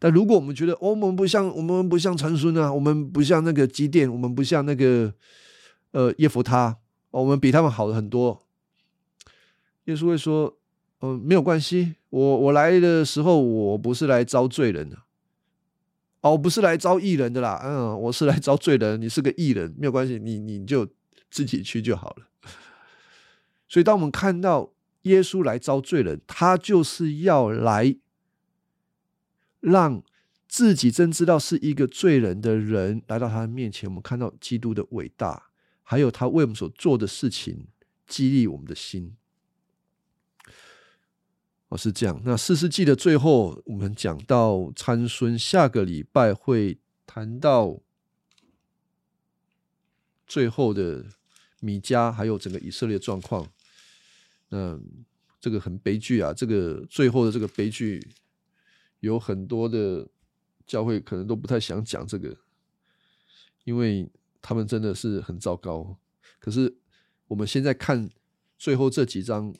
[0.00, 5.14] 但如果我们觉得，我们不像我们不像参孙啊，我们不像那个基甸，我们不像那个
[5.92, 6.78] 呃耶弗他，
[7.12, 8.44] 我们比他们好了很多。
[9.84, 10.58] 耶稣会说
[11.00, 14.98] ：“嗯，没有关系，我我来的时候，我不是来招罪人的，
[16.22, 19.00] 哦，不是来招义人的啦，嗯，我是来招罪人。
[19.00, 20.84] 你是个义人，没有关系，你你就。”
[21.30, 22.28] 自己去就好了。
[23.68, 24.72] 所以，当我们看到
[25.02, 27.96] 耶稣来招罪人，他就是要来
[29.60, 30.02] 让
[30.46, 35.50] 自己真知道是一个罪人的人来到他的面前，我们看到基督的伟大，
[35.82, 37.66] 还有他为我们所做的事情，
[38.06, 39.14] 激励我们的心。
[41.68, 42.18] 哦，是这样。
[42.24, 47.78] 那四世纪的最后，我们讲到参孙，下个礼拜会谈到
[50.26, 51.04] 最后的
[51.60, 53.46] 米迦，还有整个以色列状况。
[54.48, 54.78] 那
[55.40, 56.32] 这个很悲剧啊！
[56.32, 58.08] 这个最后的这个悲剧，
[59.00, 60.08] 有很多的
[60.66, 62.36] 教会可能都不太想讲这个，
[63.64, 65.98] 因为他们真的是很糟糕。
[66.38, 66.76] 可是
[67.28, 68.08] 我们现在看
[68.58, 69.54] 最后这几章。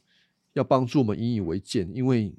[0.55, 2.35] 要帮助我们引以为戒，因为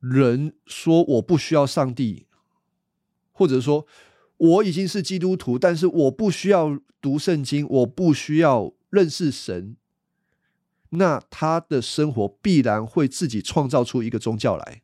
[0.00, 2.26] 人说我不需要上帝，
[3.30, 3.86] 或者说
[4.36, 9.76] 我已经是基督徒，但是我不需要读圣经，我不需要认识神，
[10.90, 14.82] 那他的生活必然会自己创造出一个宗教来。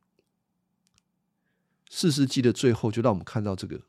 [1.90, 3.82] 四世纪的最后，就让我们看到这个。